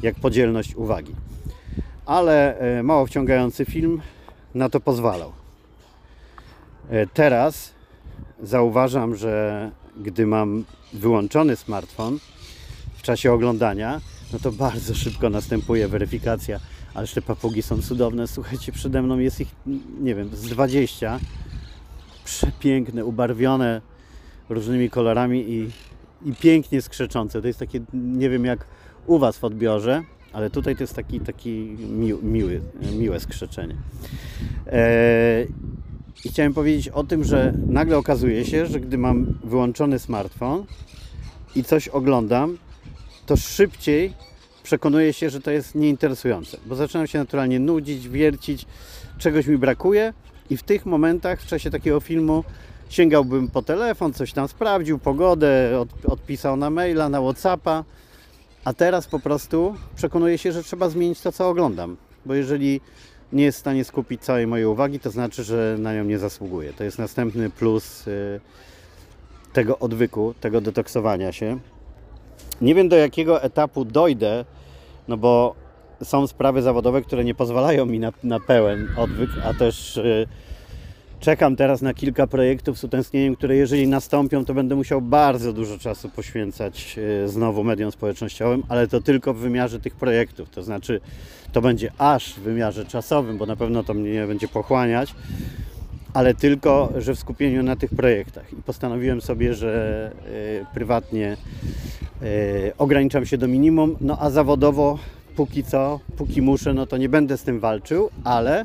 jak 0.03 0.15
podzielność 0.15 0.75
uwagi. 0.75 1.15
Ale 2.07 2.59
yy, 2.77 2.83
mało 2.83 3.07
wciągający 3.07 3.65
film 3.65 4.01
na 4.55 4.69
to 4.69 4.81
pozwalał. 4.81 5.33
E, 6.91 7.07
teraz 7.07 7.73
zauważam, 8.43 9.17
że 9.17 9.71
gdy 9.97 10.27
mam 10.27 10.65
wyłączony 10.93 11.57
smartfon 11.57 12.19
czasie 13.05 13.33
oglądania, 13.33 14.01
no 14.33 14.39
to 14.39 14.53
bardzo 14.53 14.95
szybko 14.95 15.31
następuje 15.31 15.89
weryfikacja. 15.89 16.61
Ależ 16.95 17.15
te 17.15 17.23
papugi 17.23 17.63
są 17.63 17.83
cudowne. 17.83 18.29
Słuchajcie, 18.29 18.73
przede 18.73 19.03
mną 19.03 19.19
jest 19.19 19.41
ich, 19.41 19.49
nie 20.01 20.15
wiem, 20.15 20.37
z 20.37 20.43
20. 20.43 21.21
Przepiękne, 22.25 23.05
ubarwione 23.05 23.81
różnymi 24.49 24.91
kolorami 24.91 25.51
i, 25.51 25.71
i 26.31 26.35
pięknie 26.35 26.83
skrzeczące. 26.83 27.41
To 27.41 27.47
jest 27.47 27.59
takie, 27.59 27.81
nie 27.95 28.31
wiem 28.31 28.45
jak 28.45 28.67
u 29.07 29.19
Was 29.19 29.39
w 29.39 29.45
odbiorze, 29.45 30.03
ale 30.33 30.51
tutaj 30.51 30.77
to 30.77 30.83
jest 30.83 30.95
taki, 30.95 31.21
taki 31.21 31.51
miły, 31.89 32.23
miły, 32.23 32.61
miłe 32.99 33.21
skrzeczenie. 33.21 33.77
Eee, 34.67 35.49
i 36.25 36.29
chciałem 36.29 36.55
powiedzieć 36.55 36.89
o 36.89 37.05
tym, 37.05 37.25
że 37.25 37.55
nagle 37.67 37.99
okazuje 37.99 38.45
się, 38.45 38.67
że 38.67 38.81
gdy 38.81 38.99
mam 38.99 39.39
wyłączony 39.45 39.99
smartfon 39.99 40.65
i 41.57 41.65
coś 41.65 41.89
oglądam, 41.89 42.59
to 43.27 43.37
szybciej 43.37 44.13
przekonuję 44.63 45.13
się, 45.13 45.31
że 45.31 45.41
to 45.41 45.51
jest 45.51 45.75
nieinteresujące, 45.75 46.59
bo 46.67 46.75
zaczynam 46.75 47.07
się 47.07 47.19
naturalnie 47.19 47.61
nudzić, 47.61 48.09
wiercić, 48.09 48.67
czegoś 49.19 49.47
mi 49.47 49.59
brakuje 49.59 50.13
i 50.51 50.57
w 50.57 50.63
tych 50.63 50.87
momentach 50.87 51.41
w 51.41 51.47
czasie 51.47 51.71
takiego 51.71 52.01
filmu 52.01 52.45
sięgałbym 52.89 53.49
po 53.49 53.63
telefon, 53.63 54.13
coś 54.13 54.33
tam 54.33 54.49
sprawdził, 54.49 54.99
pogodę, 54.99 55.81
od, 55.81 55.89
odpisał 56.07 56.57
na 56.57 56.71
maila, 56.71 57.09
na 57.09 57.21
Whatsappa, 57.21 57.85
a 58.65 58.73
teraz 58.73 59.07
po 59.07 59.21
prostu 59.21 59.75
przekonuję 59.97 60.39
się, 60.39 60.53
że 60.53 60.63
trzeba 60.63 60.89
zmienić 60.89 61.21
to, 61.21 61.33
co 61.33 61.49
oglądam, 61.49 61.97
bo 62.27 62.35
jeżeli 62.35 62.81
nie 63.33 63.45
jest 63.45 63.59
w 63.59 63.61
stanie 63.61 63.85
skupić 63.85 64.23
całej 64.23 64.47
mojej 64.47 64.67
uwagi, 64.67 65.01
to 65.01 65.11
znaczy, 65.11 65.45
że 65.45 65.77
na 65.79 65.95
nią 65.95 66.05
nie 66.05 66.19
zasługuje. 66.19 66.73
To 66.73 66.85
jest 66.85 66.99
następny 66.99 67.51
plus 67.51 68.07
y, 68.07 68.41
tego 69.53 69.79
odwyku, 69.79 70.35
tego 70.41 70.61
detoksowania 70.61 71.33
się. 71.33 71.59
Nie 72.61 72.75
wiem 72.75 72.89
do 72.89 72.97
jakiego 72.97 73.43
etapu 73.43 73.85
dojdę, 73.85 74.45
no 75.09 75.17
bo 75.17 75.55
są 76.03 76.27
sprawy 76.27 76.63
zawodowe, 76.63 77.03
które 77.03 77.25
nie 77.25 77.35
pozwalają 77.35 77.87
mi 77.87 77.99
na, 77.99 78.13
na 78.23 78.41
pełen 78.41 78.89
odwyk, 78.97 79.31
a 79.45 79.55
też 79.55 79.97
y, 79.97 80.27
czekam 81.21 81.57
teraz 81.57 81.83
na 81.83 81.95
kilka 81.95 82.27
projektów 82.27 82.79
z 82.79 82.85
utęsknieniem, 82.85 83.37
które 83.37 83.57
jeżeli 83.57 83.89
nastąpią, 83.89 84.45
to 84.45 84.55
będę 84.55 84.75
musiał 84.75 85.01
bardzo 85.03 85.53
dużo 85.53 85.79
czasu 85.79 86.09
poświęcać 86.09 86.99
y, 87.25 87.29
znowu 87.29 87.65
mediom 87.65 87.93
społecznościowym, 87.93 88.63
ale 88.69 88.89
to 88.89 89.01
tylko 89.01 89.35
w 89.35 89.39
wymiarze 89.39 89.81
tych 89.81 89.97
projektów. 89.97 90.51
To 90.51 90.63
znaczy, 90.63 91.01
to 91.53 91.61
będzie 91.61 91.93
aż 91.99 92.35
w 92.35 92.39
wymiarze 92.39 92.85
czasowym, 92.85 93.39
bo 93.39 93.47
na 93.47 93.57
pewno 93.57 93.85
to 93.85 93.95
mnie 93.95 94.27
będzie 94.27 94.49
pochłaniać, 94.49 95.15
ale 96.15 96.35
tylko, 96.35 96.93
że 96.97 97.15
w 97.15 97.19
skupieniu 97.19 97.63
na 97.63 97.77
tych 97.77 97.91
projektach. 97.91 98.53
I 98.53 98.57
postanowiłem 98.57 99.21
sobie, 99.21 99.55
że 99.55 100.13
y, 100.63 100.75
prywatnie 100.75 101.37
y, 102.23 102.73
ograniczam 102.79 103.27
się 103.27 103.39
do 103.39 103.49
minimum, 103.49 103.97
no 104.01 104.19
a 104.21 104.31
zawodowo 104.31 104.99
póki 105.37 105.65
co, 105.65 106.01
póki 106.17 106.43
muszę, 106.43 106.75
no 106.75 106.87
to 106.87 106.97
nie 106.97 107.09
będę 107.09 107.39
z 107.39 107.43
tym 107.43 107.61
walczył, 107.61 108.11
ale 108.25 108.65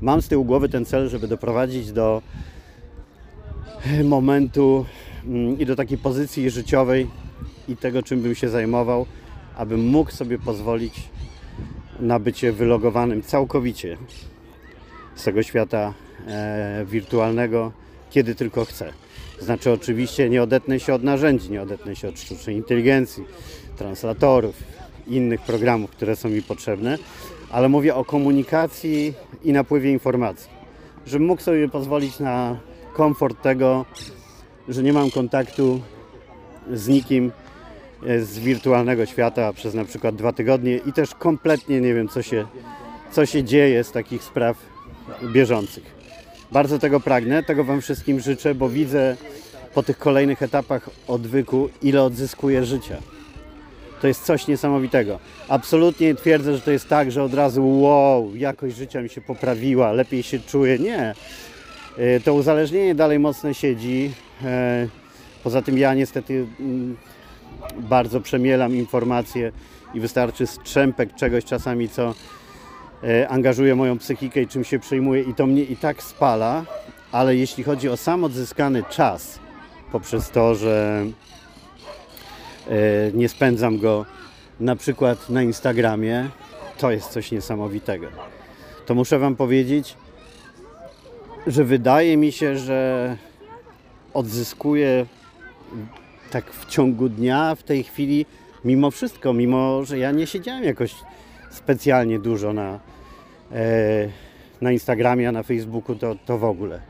mam 0.00 0.22
z 0.22 0.28
tyłu 0.28 0.44
głowy 0.44 0.68
ten 0.68 0.84
cel, 0.84 1.08
żeby 1.08 1.28
doprowadzić 1.28 1.92
do 1.92 2.22
momentu 4.04 4.86
mm, 5.26 5.58
i 5.58 5.66
do 5.66 5.76
takiej 5.76 5.98
pozycji 5.98 6.50
życiowej 6.50 7.06
i 7.68 7.76
tego, 7.76 8.02
czym 8.02 8.22
bym 8.22 8.34
się 8.34 8.48
zajmował, 8.48 9.06
abym 9.56 9.88
mógł 9.88 10.10
sobie 10.10 10.38
pozwolić 10.38 11.08
na 12.00 12.18
bycie 12.18 12.52
wylogowanym 12.52 13.22
całkowicie 13.22 13.96
z 15.14 15.24
tego 15.24 15.42
świata 15.42 15.94
e, 16.04 16.07
wirtualnego, 16.86 17.72
kiedy 18.10 18.34
tylko 18.34 18.64
chcę. 18.64 18.92
Znaczy 19.40 19.72
oczywiście 19.72 20.28
nie 20.28 20.42
odetnę 20.42 20.80
się 20.80 20.94
od 20.94 21.02
narzędzi, 21.02 21.50
nie 21.50 21.62
odetnę 21.62 21.96
się 21.96 22.08
od 22.08 22.20
sztucznej 22.20 22.56
inteligencji, 22.56 23.24
translatorów, 23.76 24.54
innych 25.06 25.40
programów, 25.40 25.90
które 25.90 26.16
są 26.16 26.28
mi 26.28 26.42
potrzebne, 26.42 26.98
ale 27.50 27.68
mówię 27.68 27.94
o 27.94 28.04
komunikacji 28.04 29.14
i 29.44 29.52
napływie 29.52 29.92
informacji. 29.92 30.50
Żebym 31.06 31.26
mógł 31.26 31.42
sobie 31.42 31.68
pozwolić 31.68 32.20
na 32.20 32.56
komfort 32.92 33.42
tego, 33.42 33.84
że 34.68 34.82
nie 34.82 34.92
mam 34.92 35.10
kontaktu 35.10 35.80
z 36.72 36.88
nikim 36.88 37.32
e, 38.06 38.20
z 38.20 38.38
wirtualnego 38.38 39.06
świata 39.06 39.52
przez 39.52 39.74
na 39.74 39.84
przykład 39.84 40.16
dwa 40.16 40.32
tygodnie 40.32 40.76
i 40.76 40.92
też 40.92 41.14
kompletnie 41.14 41.80
nie 41.80 41.94
wiem, 41.94 42.08
co 42.08 42.22
się, 42.22 42.46
co 43.10 43.26
się 43.26 43.44
dzieje 43.44 43.84
z 43.84 43.92
takich 43.92 44.22
spraw 44.22 44.56
bieżących. 45.32 45.97
Bardzo 46.52 46.78
tego 46.78 47.00
pragnę, 47.00 47.42
tego 47.42 47.64
Wam 47.64 47.80
wszystkim 47.80 48.20
życzę, 48.20 48.54
bo 48.54 48.68
widzę 48.68 49.16
po 49.74 49.82
tych 49.82 49.98
kolejnych 49.98 50.42
etapach 50.42 50.90
odwyku, 51.08 51.68
ile 51.82 52.02
odzyskuję 52.02 52.64
życia. 52.64 52.96
To 54.00 54.06
jest 54.08 54.24
coś 54.24 54.46
niesamowitego. 54.46 55.18
Absolutnie 55.48 56.14
twierdzę, 56.14 56.54
że 56.54 56.60
to 56.60 56.70
jest 56.70 56.88
tak, 56.88 57.12
że 57.12 57.22
od 57.22 57.34
razu 57.34 57.80
wow, 57.80 58.36
jakość 58.36 58.76
życia 58.76 59.02
mi 59.02 59.08
się 59.08 59.20
poprawiła, 59.20 59.92
lepiej 59.92 60.22
się 60.22 60.38
czuję. 60.38 60.78
Nie. 60.78 61.14
E, 61.98 62.20
To 62.20 62.34
uzależnienie 62.34 62.94
dalej 62.94 63.18
mocno 63.18 63.52
siedzi. 63.52 64.10
E, 64.44 64.88
Poza 65.44 65.62
tym 65.62 65.78
ja 65.78 65.94
niestety 65.94 66.46
mm, 66.60 66.96
bardzo 67.76 68.20
przemielam 68.20 68.76
informacje 68.76 69.52
i 69.94 70.00
wystarczy 70.00 70.46
strzępek 70.46 71.14
czegoś 71.14 71.44
czasami, 71.44 71.88
co 71.88 72.14
angażuje 73.28 73.74
moją 73.74 73.98
psychikę 73.98 74.42
i 74.42 74.46
czym 74.46 74.64
się 74.64 74.78
przejmuję 74.78 75.22
i 75.22 75.34
to 75.34 75.46
mnie 75.46 75.62
i 75.62 75.76
tak 75.76 76.02
spala, 76.02 76.64
ale 77.12 77.36
jeśli 77.36 77.64
chodzi 77.64 77.88
o 77.88 77.96
sam 77.96 78.24
odzyskany 78.24 78.82
czas 78.90 79.38
poprzez 79.92 80.30
to, 80.30 80.54
że 80.54 81.06
e, 82.68 82.72
nie 83.14 83.28
spędzam 83.28 83.78
go 83.78 84.06
na 84.60 84.76
przykład 84.76 85.30
na 85.30 85.42
Instagramie, 85.42 86.28
to 86.78 86.90
jest 86.90 87.10
coś 87.10 87.32
niesamowitego. 87.32 88.06
To 88.86 88.94
muszę 88.94 89.18
Wam 89.18 89.36
powiedzieć, 89.36 89.96
że 91.46 91.64
wydaje 91.64 92.16
mi 92.16 92.32
się, 92.32 92.58
że 92.58 93.16
odzyskuję 94.14 95.06
tak 96.30 96.52
w 96.52 96.66
ciągu 96.66 97.08
dnia 97.08 97.54
w 97.54 97.62
tej 97.62 97.84
chwili, 97.84 98.26
mimo 98.64 98.90
wszystko, 98.90 99.32
mimo 99.32 99.84
że 99.84 99.98
ja 99.98 100.10
nie 100.10 100.26
siedziałem 100.26 100.64
jakoś 100.64 100.94
specjalnie 101.58 102.18
dużo 102.18 102.52
na, 102.52 102.80
e, 103.52 104.08
na 104.60 104.72
Instagramie, 104.72 105.28
a 105.28 105.32
na 105.32 105.42
Facebooku, 105.42 105.96
to, 105.96 106.16
to 106.26 106.38
w 106.38 106.44
ogóle. 106.44 106.80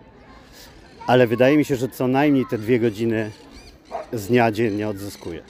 Ale 1.07 1.27
wydaje 1.27 1.57
mi 1.57 1.65
się, 1.65 1.77
że 1.77 1.89
co 1.89 2.09
najmniej 2.09 2.45
te 2.51 2.59
dwie 2.59 2.81
godziny 2.81 3.31
z 4.13 4.29
dnia 4.29 4.53
dziennie 4.53 4.89
odzyskuję. 4.89 5.43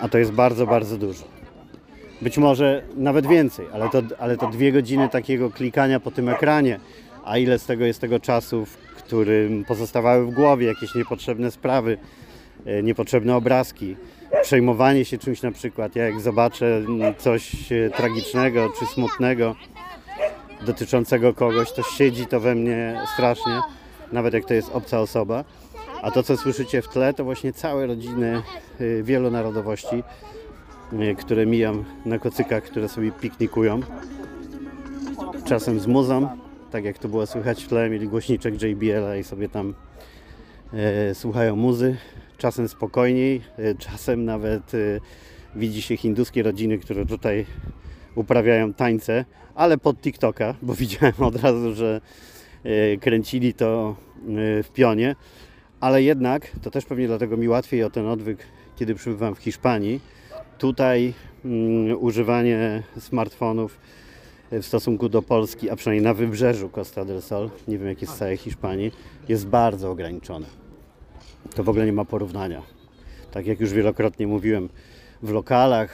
A 0.00 0.08
to 0.08 0.18
jest 0.18 0.32
bardzo, 0.32 0.66
bardzo 0.66 0.98
dużo. 0.98 1.24
Być 2.22 2.38
może 2.38 2.82
nawet 2.96 3.26
więcej, 3.26 3.66
ale 3.72 3.88
to, 3.88 4.02
ale 4.18 4.36
to 4.36 4.46
dwie 4.46 4.72
godziny 4.72 5.08
takiego 5.08 5.50
klikania 5.50 6.00
po 6.00 6.10
tym 6.10 6.28
ekranie, 6.28 6.80
a 7.24 7.38
ile 7.38 7.58
z 7.58 7.66
tego 7.66 7.84
jest 7.84 8.00
tego 8.00 8.20
czasu, 8.20 8.66
w 8.66 8.76
którym 8.76 9.64
pozostawały 9.64 10.26
w 10.26 10.30
głowie 10.30 10.66
jakieś 10.66 10.94
niepotrzebne 10.94 11.50
sprawy, 11.50 11.98
niepotrzebne 12.82 13.36
obrazki, 13.36 13.96
przejmowanie 14.42 15.04
się 15.04 15.18
czymś 15.18 15.42
na 15.42 15.52
przykład. 15.52 15.96
Ja 15.96 16.04
jak 16.04 16.20
zobaczę 16.20 16.82
coś 17.18 17.72
e, 17.72 17.90
tragicznego 17.90 18.68
czy 18.78 18.86
smutnego 18.86 19.56
dotyczącego 20.66 21.34
kogoś, 21.34 21.72
to 21.72 21.82
siedzi 21.82 22.26
to 22.26 22.40
we 22.40 22.54
mnie 22.54 23.00
strasznie, 23.14 23.60
nawet 24.12 24.34
jak 24.34 24.44
to 24.44 24.54
jest 24.54 24.70
obca 24.72 25.00
osoba. 25.00 25.44
A 26.02 26.10
to, 26.10 26.22
co 26.22 26.36
słyszycie 26.36 26.82
w 26.82 26.88
tle, 26.88 27.14
to 27.14 27.24
właśnie 27.24 27.52
całe 27.52 27.86
rodziny 27.86 28.42
e, 28.80 29.02
wielu 29.02 29.30
narodowości, 29.30 30.02
e, 30.92 31.14
które 31.14 31.46
mijam 31.46 31.84
na 32.06 32.18
kocykach, 32.18 32.62
które 32.62 32.88
sobie 32.88 33.12
piknikują. 33.12 33.80
Czasem 35.44 35.80
z 35.80 35.86
muzą, 35.86 36.28
tak 36.70 36.84
jak 36.84 36.98
to 36.98 37.08
było 37.08 37.26
słychać 37.26 37.64
w 37.64 37.68
tle, 37.68 37.90
mieli 37.90 38.08
głośniczek 38.08 38.62
JBL 38.62 39.20
i 39.20 39.24
sobie 39.24 39.48
tam 39.48 39.74
e, 40.72 41.14
słuchają 41.14 41.56
muzy. 41.56 41.96
Czasem 42.42 42.68
spokojniej, 42.68 43.40
e, 43.58 43.74
czasem 43.74 44.24
nawet 44.24 44.74
e, 44.74 44.78
widzi 45.56 45.82
się 45.82 45.96
hinduskie 45.96 46.42
rodziny, 46.42 46.78
które 46.78 47.06
tutaj 47.06 47.46
uprawiają 48.14 48.72
tańce, 48.72 49.24
ale 49.54 49.78
pod 49.78 50.00
TikToka, 50.00 50.54
bo 50.62 50.74
widziałem 50.82 51.14
od 51.18 51.36
razu, 51.36 51.74
że 51.74 52.00
e, 52.64 52.96
kręcili 52.96 53.54
to 53.54 53.96
w 54.62 54.68
pionie. 54.74 55.16
Ale 55.80 56.02
jednak, 56.02 56.52
to 56.62 56.70
też 56.70 56.84
pewnie 56.84 57.06
dlatego 57.06 57.36
mi 57.36 57.48
łatwiej 57.48 57.84
o 57.84 57.90
ten 57.90 58.06
odwyk, 58.06 58.38
kiedy 58.76 58.94
przybywam 58.94 59.34
w 59.34 59.38
Hiszpanii. 59.38 60.00
Tutaj 60.58 61.14
mm, 61.44 62.02
używanie 62.02 62.82
smartfonów 62.98 63.78
w 64.52 64.64
stosunku 64.64 65.08
do 65.08 65.22
Polski, 65.22 65.70
a 65.70 65.76
przynajmniej 65.76 66.04
na 66.04 66.14
wybrzeżu 66.14 66.68
Costa 66.68 67.04
del 67.04 67.22
Sol, 67.22 67.50
nie 67.68 67.78
wiem 67.78 67.88
jak 67.88 68.02
jest 68.02 68.14
w 68.14 68.18
całej 68.18 68.36
Hiszpanii, 68.36 68.92
jest 69.28 69.46
bardzo 69.46 69.90
ograniczone. 69.90 70.61
To 71.54 71.64
w 71.64 71.68
ogóle 71.68 71.86
nie 71.86 71.92
ma 71.92 72.04
porównania. 72.04 72.62
Tak 73.30 73.46
jak 73.46 73.60
już 73.60 73.72
wielokrotnie 73.72 74.26
mówiłem, 74.26 74.68
w 75.22 75.30
lokalach 75.30 75.90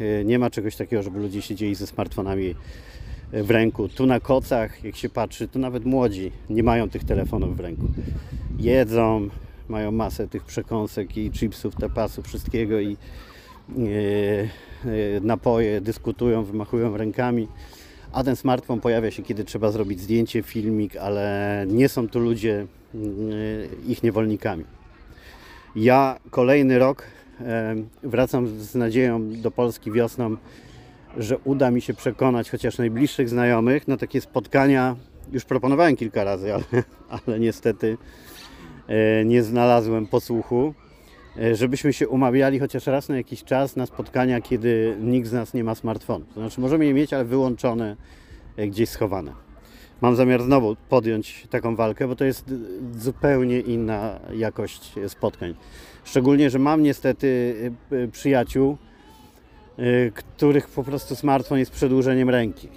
y, 0.00 0.22
nie 0.24 0.38
ma 0.38 0.50
czegoś 0.50 0.76
takiego, 0.76 1.02
żeby 1.02 1.20
ludzie 1.20 1.42
siedzieli 1.42 1.74
ze 1.74 1.86
smartfonami 1.86 2.54
y, 3.34 3.42
w 3.42 3.50
ręku. 3.50 3.88
Tu 3.88 4.06
na 4.06 4.20
kocach, 4.20 4.84
jak 4.84 4.96
się 4.96 5.08
patrzy, 5.08 5.48
to 5.48 5.58
nawet 5.58 5.84
młodzi 5.84 6.32
nie 6.50 6.62
mają 6.62 6.90
tych 6.90 7.04
telefonów 7.04 7.56
w 7.56 7.60
ręku. 7.60 7.86
Jedzą, 8.58 9.28
mają 9.68 9.92
masę 9.92 10.28
tych 10.28 10.44
przekąsek 10.44 11.16
i 11.16 11.30
chipsów, 11.30 11.76
tapasów, 11.76 12.26
wszystkiego 12.26 12.80
i 12.80 12.96
y, 13.78 14.48
napoje, 15.22 15.80
dyskutują, 15.80 16.44
wymachują 16.44 16.96
rękami. 16.96 17.48
A 18.12 18.24
ten 18.24 18.36
smartfon 18.36 18.80
pojawia 18.80 19.10
się, 19.10 19.22
kiedy 19.22 19.44
trzeba 19.44 19.70
zrobić 19.70 20.00
zdjęcie, 20.00 20.42
filmik, 20.42 20.96
ale 20.96 21.64
nie 21.68 21.88
są 21.88 22.08
tu 22.08 22.20
ludzie 22.20 22.66
y, 22.94 23.68
ich 23.86 24.02
niewolnikami. 24.02 24.64
Ja 25.76 26.18
kolejny 26.30 26.78
rok 26.78 27.02
wracam 28.02 28.48
z 28.60 28.74
nadzieją 28.74 29.30
do 29.32 29.50
Polski 29.50 29.92
wiosną, 29.92 30.36
że 31.16 31.38
uda 31.38 31.70
mi 31.70 31.80
się 31.80 31.94
przekonać 31.94 32.50
chociaż 32.50 32.78
najbliższych 32.78 33.28
znajomych 33.28 33.88
na 33.88 33.96
takie 33.96 34.20
spotkania. 34.20 34.96
Już 35.32 35.44
proponowałem 35.44 35.96
kilka 35.96 36.24
razy, 36.24 36.54
ale, 36.54 36.64
ale 37.26 37.40
niestety 37.40 37.98
e, 38.88 39.24
nie 39.24 39.42
znalazłem 39.42 40.06
posłuchu, 40.06 40.74
e, 41.38 41.54
żebyśmy 41.54 41.92
się 41.92 42.08
umawiali 42.08 42.58
chociaż 42.58 42.86
raz 42.86 43.08
na 43.08 43.16
jakiś 43.16 43.44
czas 43.44 43.76
na 43.76 43.86
spotkania, 43.86 44.40
kiedy 44.40 44.96
nikt 45.00 45.28
z 45.28 45.32
nas 45.32 45.54
nie 45.54 45.64
ma 45.64 45.74
smartfonu. 45.74 46.24
To 46.34 46.40
znaczy 46.40 46.60
możemy 46.60 46.86
je 46.86 46.94
mieć, 46.94 47.12
ale 47.12 47.24
wyłączone, 47.24 47.96
e, 48.56 48.66
gdzieś 48.66 48.88
schowane. 48.88 49.43
Mam 50.04 50.16
zamiar 50.16 50.42
znowu 50.42 50.76
podjąć 50.88 51.46
taką 51.50 51.76
walkę, 51.76 52.08
bo 52.08 52.16
to 52.16 52.24
jest 52.24 52.54
zupełnie 52.98 53.60
inna 53.60 54.20
jakość 54.34 54.92
spotkań. 55.08 55.54
Szczególnie, 56.04 56.50
że 56.50 56.58
mam 56.58 56.82
niestety 56.82 57.26
y, 57.92 57.96
y, 57.96 58.08
przyjaciół, 58.08 58.76
y, 59.78 60.12
których 60.14 60.68
po 60.68 60.84
prostu 60.84 61.16
smartfon 61.16 61.58
jest 61.58 61.70
przedłużeniem 61.70 62.30
ręki. 62.30 62.68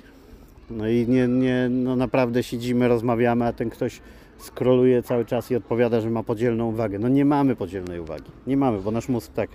No 0.69 0.87
i 0.89 1.07
nie, 1.07 1.27
nie, 1.27 1.67
no 1.69 1.95
naprawdę 1.95 2.43
siedzimy, 2.43 2.87
rozmawiamy, 2.87 3.45
a 3.45 3.53
ten 3.53 3.69
ktoś 3.69 4.01
skroluje 4.37 5.03
cały 5.03 5.25
czas 5.25 5.51
i 5.51 5.55
odpowiada, 5.55 6.01
że 6.01 6.09
ma 6.09 6.23
podzielną 6.23 6.67
uwagę. 6.67 6.99
No 6.99 7.09
nie 7.09 7.25
mamy 7.25 7.55
podzielnej 7.55 7.99
uwagi. 7.99 8.31
Nie 8.47 8.57
mamy, 8.57 8.79
bo 8.79 8.91
nasz 8.91 9.09
mózg 9.09 9.33
tak 9.33 9.49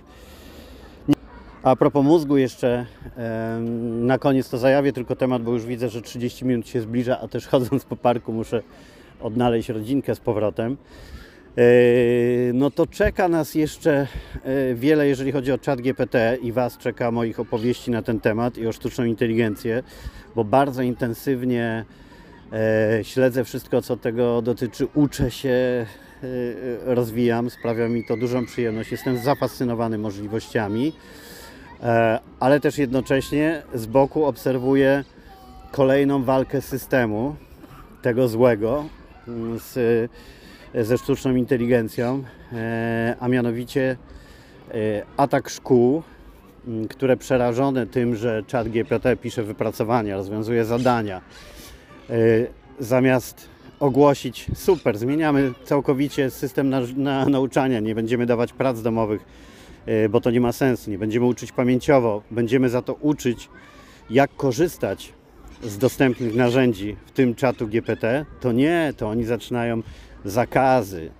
a 1.63 1.75
propos 1.75 2.05
mózgu 2.05 2.37
jeszcze 2.37 2.85
na 4.01 4.17
koniec 4.17 4.49
to 4.49 4.57
zajawię 4.57 4.93
tylko 4.93 5.15
temat, 5.15 5.43
bo 5.43 5.51
już 5.51 5.65
widzę, 5.65 5.89
że 5.89 6.01
30 6.01 6.45
minut 6.45 6.67
się 6.67 6.81
zbliża, 6.81 7.19
a 7.19 7.27
też 7.27 7.47
chodząc 7.51 7.85
po 7.85 7.95
parku 7.95 8.33
muszę 8.33 8.63
odnaleźć 9.21 9.69
rodzinkę 9.69 10.15
z 10.15 10.19
powrotem. 10.19 10.77
E, 11.57 11.63
No 12.53 12.71
to 12.71 12.87
czeka 12.87 13.27
nas 13.27 13.55
jeszcze 13.55 14.07
e, 14.43 14.75
wiele, 14.75 15.07
jeżeli 15.07 15.31
chodzi 15.31 15.51
o 15.51 15.57
czat 15.57 15.81
GPT 15.81 16.37
i 16.41 16.51
Was 16.51 16.77
czeka 16.77 17.11
moich 17.11 17.39
opowieści 17.39 17.91
na 17.91 18.01
ten 18.01 18.19
temat 18.19 18.57
i 18.57 18.67
o 18.67 18.71
sztuczną 18.71 19.05
inteligencję, 19.05 19.83
bo 20.35 20.43
bardzo 20.43 20.81
intensywnie 20.81 21.85
e, 22.53 23.03
śledzę 23.03 23.43
wszystko, 23.43 23.81
co 23.81 23.97
tego 23.97 24.41
dotyczy, 24.41 24.87
uczę 24.93 25.31
się, 25.31 25.85
rozwijam, 26.85 27.49
sprawia 27.49 27.89
mi 27.89 28.05
to 28.05 28.17
dużą 28.17 28.45
przyjemność, 28.45 28.91
jestem 28.91 29.17
zafascynowany 29.17 29.97
możliwościami. 29.97 30.93
E, 31.83 32.19
ale 32.39 32.59
też 32.59 32.77
jednocześnie 32.77 33.61
z 33.73 33.85
boku 33.85 34.25
obserwuję 34.25 35.03
kolejną 35.71 36.23
walkę 36.23 36.61
systemu, 36.61 37.35
tego 38.01 38.27
złego, 38.27 38.85
mm, 39.27 39.59
z, 39.59 40.11
ze 40.87 40.97
sztuczną 40.97 41.35
inteligencją, 41.35 42.23
e, 42.53 43.15
a 43.19 43.27
mianowicie 43.27 43.97
e, 44.71 44.73
atak 45.17 45.49
szkół, 45.49 46.03
m, 46.67 46.87
które 46.87 47.17
przerażone 47.17 47.87
tym, 47.87 48.15
że 48.15 48.43
czat 48.47 48.69
GPT 48.69 49.15
pisze 49.17 49.43
wypracowania, 49.43 50.15
rozwiązuje 50.15 50.65
zadania, 50.65 51.21
e, 52.09 52.13
zamiast 52.79 53.49
ogłosić, 53.79 54.47
super, 54.55 54.97
zmieniamy 54.97 55.53
całkowicie 55.63 56.29
system 56.29 56.69
na, 56.69 56.81
na 56.95 57.25
nauczania, 57.25 57.79
nie 57.79 57.95
będziemy 57.95 58.25
dawać 58.25 58.53
prac 58.53 58.81
domowych, 58.81 59.21
e, 59.21 59.52
bo 60.09 60.21
to 60.21 60.31
nie 60.31 60.41
ma 60.41 60.51
sensu, 60.51 60.91
nie 60.91 60.97
będziemy 60.97 61.25
uczyć 61.25 61.51
pamięciowo, 61.51 62.21
będziemy 62.31 62.69
za 62.69 62.81
to 62.81 62.93
uczyć, 62.93 63.49
jak 64.09 64.35
korzystać 64.35 65.13
z 65.63 65.77
dostępnych 65.77 66.35
narzędzi, 66.35 66.95
w 67.05 67.11
tym 67.11 67.35
czatu 67.35 67.67
GPT, 67.67 68.25
to 68.39 68.51
nie, 68.51 68.93
to 68.97 69.09
oni 69.09 69.23
zaczynają 69.23 69.81
zakazy, 70.25 71.11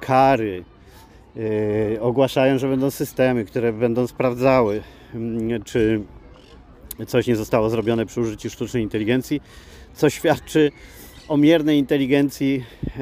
kary, 0.00 0.64
yy, 1.36 1.98
ogłaszają, 2.00 2.58
że 2.58 2.68
będą 2.68 2.90
systemy, 2.90 3.44
które 3.44 3.72
będą 3.72 4.06
sprawdzały, 4.06 4.82
yy, 5.14 5.60
czy 5.64 6.00
coś 7.06 7.26
nie 7.26 7.36
zostało 7.36 7.70
zrobione 7.70 8.06
przy 8.06 8.20
użyciu 8.20 8.50
sztucznej 8.50 8.82
inteligencji, 8.82 9.40
co 9.94 10.10
świadczy 10.10 10.72
o 11.28 11.36
miernej 11.36 11.78
inteligencji 11.78 12.64
yy, 12.84 12.94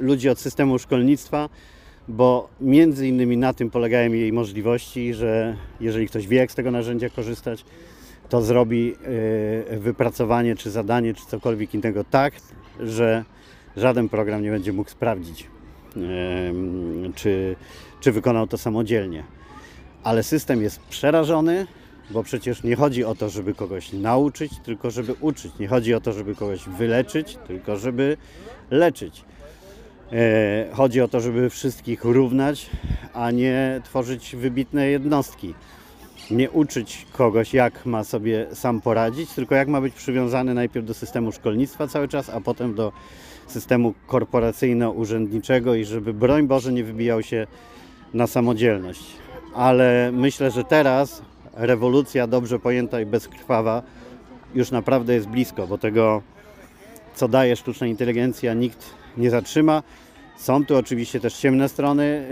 ludzi 0.00 0.28
od 0.28 0.38
systemu 0.38 0.78
szkolnictwa, 0.78 1.48
bo 2.08 2.48
między 2.60 3.08
innymi 3.08 3.36
na 3.36 3.52
tym 3.52 3.70
polegają 3.70 4.12
jej 4.12 4.32
możliwości, 4.32 5.14
że 5.14 5.56
jeżeli 5.80 6.08
ktoś 6.08 6.26
wie, 6.26 6.36
jak 6.36 6.52
z 6.52 6.54
tego 6.54 6.70
narzędzia 6.70 7.10
korzystać, 7.10 7.64
to 8.28 8.42
zrobi 8.42 8.94
e, 9.70 9.78
wypracowanie, 9.78 10.56
czy 10.56 10.70
zadanie, 10.70 11.14
czy 11.14 11.26
cokolwiek 11.26 11.74
innego 11.74 12.04
tak, 12.04 12.34
że 12.80 13.24
żaden 13.76 14.08
program 14.08 14.42
nie 14.42 14.50
będzie 14.50 14.72
mógł 14.72 14.90
sprawdzić, 14.90 15.46
czy, 17.14 17.56
czy 18.00 18.12
wykonał 18.12 18.46
to 18.46 18.58
samodzielnie. 18.58 19.24
Ale 20.04 20.22
system 20.22 20.62
jest 20.62 20.80
przerażony, 20.80 21.66
bo 22.10 22.22
przecież 22.22 22.62
nie 22.62 22.76
chodzi 22.76 23.04
o 23.04 23.14
to, 23.14 23.28
żeby 23.28 23.54
kogoś 23.54 23.92
nauczyć, 23.92 24.52
tylko 24.64 24.90
żeby 24.90 25.14
uczyć. 25.20 25.52
Nie 25.58 25.68
chodzi 25.68 25.94
o 25.94 26.00
to, 26.00 26.12
żeby 26.12 26.34
kogoś 26.34 26.68
wyleczyć, 26.68 27.38
tylko 27.46 27.76
żeby 27.76 28.16
leczyć. 28.70 29.24
E, 30.12 30.66
chodzi 30.72 31.00
o 31.00 31.08
to, 31.08 31.20
żeby 31.20 31.50
wszystkich 31.50 32.04
równać, 32.04 32.70
a 33.14 33.30
nie 33.30 33.80
tworzyć 33.84 34.36
wybitne 34.36 34.86
jednostki 34.86 35.54
nie 36.30 36.50
uczyć 36.50 37.06
kogoś, 37.12 37.54
jak 37.54 37.86
ma 37.86 38.04
sobie 38.04 38.46
sam 38.52 38.80
poradzić, 38.80 39.30
tylko 39.32 39.54
jak 39.54 39.68
ma 39.68 39.80
być 39.80 39.94
przywiązany 39.94 40.54
najpierw 40.54 40.86
do 40.86 40.94
systemu 40.94 41.32
szkolnictwa 41.32 41.88
cały 41.88 42.08
czas, 42.08 42.30
a 42.30 42.40
potem 42.40 42.74
do 42.74 42.92
systemu 43.46 43.94
korporacyjno-urzędniczego 44.06 45.74
i 45.74 45.84
żeby 45.84 46.14
broń 46.14 46.46
Boże 46.46 46.72
nie 46.72 46.84
wybijał 46.84 47.22
się 47.22 47.46
na 48.14 48.26
samodzielność. 48.26 49.04
Ale 49.54 50.10
myślę, 50.12 50.50
że 50.50 50.64
teraz 50.64 51.22
rewolucja 51.54 52.26
dobrze 52.26 52.58
pojęta 52.58 53.00
i 53.00 53.06
bezkrwawa 53.06 53.82
już 54.54 54.70
naprawdę 54.70 55.14
jest 55.14 55.28
blisko, 55.28 55.66
bo 55.66 55.78
tego, 55.78 56.22
co 57.14 57.28
daje 57.28 57.56
sztuczna 57.56 57.86
inteligencja, 57.86 58.54
nikt 58.54 59.01
nie 59.16 59.30
zatrzyma. 59.30 59.82
Są 60.36 60.64
tu 60.64 60.76
oczywiście 60.76 61.20
też 61.20 61.36
ciemne 61.36 61.68
strony, 61.68 62.28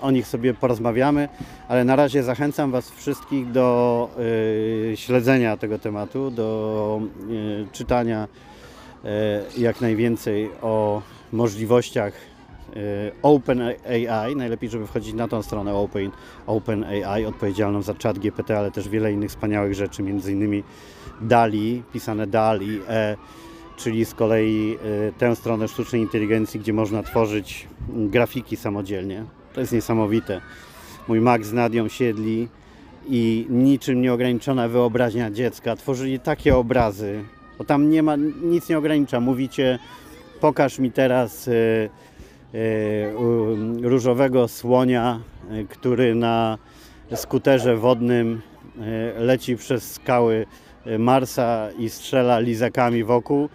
o 0.00 0.10
nich 0.10 0.26
sobie 0.26 0.54
porozmawiamy, 0.54 1.28
ale 1.68 1.84
na 1.84 1.96
razie 1.96 2.22
zachęcam 2.22 2.70
Was 2.70 2.90
wszystkich 2.90 3.52
do 3.52 4.08
y, 4.92 4.96
śledzenia 4.96 5.56
tego 5.56 5.78
tematu, 5.78 6.30
do 6.30 7.00
y, 7.30 7.66
czytania 7.72 8.28
y, 9.04 9.60
jak 9.60 9.80
najwięcej 9.80 10.50
o 10.62 11.02
możliwościach 11.32 12.12
OpenAI. 13.22 14.36
Najlepiej, 14.36 14.70
żeby 14.70 14.86
wchodzić 14.86 15.14
na 15.14 15.28
tą 15.28 15.42
stronę 15.42 15.74
Open, 15.74 16.10
OpenAI, 16.46 17.24
odpowiedzialną 17.26 17.82
za 17.82 17.94
chat 18.02 18.18
GPT, 18.18 18.58
ale 18.58 18.70
też 18.70 18.88
wiele 18.88 19.12
innych 19.12 19.30
wspaniałych 19.30 19.74
rzeczy, 19.74 20.02
między 20.02 20.32
innymi 20.32 20.62
DALI, 21.20 21.82
pisane 21.92 22.26
DALI, 22.26 22.80
e, 22.88 23.16
czyli 23.76 24.04
z 24.04 24.14
kolei 24.14 24.78
y, 25.08 25.12
tę 25.18 25.36
stronę 25.36 25.68
sztucznej 25.68 26.02
inteligencji, 26.02 26.60
gdzie 26.60 26.72
można 26.72 27.02
tworzyć 27.02 27.66
grafiki 27.88 28.56
samodzielnie. 28.56 29.24
To 29.52 29.60
jest 29.60 29.72
niesamowite. 29.72 30.40
Mój 31.08 31.20
Max 31.20 31.46
z 31.46 31.52
Nadią 31.52 31.88
siedli 31.88 32.48
i 33.08 33.46
niczym 33.50 34.02
nieograniczona 34.02 34.68
wyobraźnia 34.68 35.30
dziecka 35.30 35.76
tworzyli 35.76 36.20
takie 36.20 36.56
obrazy, 36.56 37.24
bo 37.58 37.64
tam 37.64 37.90
nie 37.90 38.02
ma, 38.02 38.16
nic 38.42 38.68
nie 38.68 38.78
ogranicza. 38.78 39.20
Mówicie, 39.20 39.78
pokaż 40.40 40.78
mi 40.78 40.92
teraz 40.92 41.48
y, 41.48 41.52
y, 42.54 43.12
różowego 43.82 44.48
słonia, 44.48 45.20
który 45.68 46.14
na 46.14 46.58
skuterze 47.14 47.76
wodnym 47.76 48.42
leci 49.18 49.56
przez 49.56 49.92
skały 49.92 50.46
Marsa 50.98 51.68
i 51.78 51.90
strzela 51.90 52.38
lizakami 52.38 53.04
wokół 53.04 53.48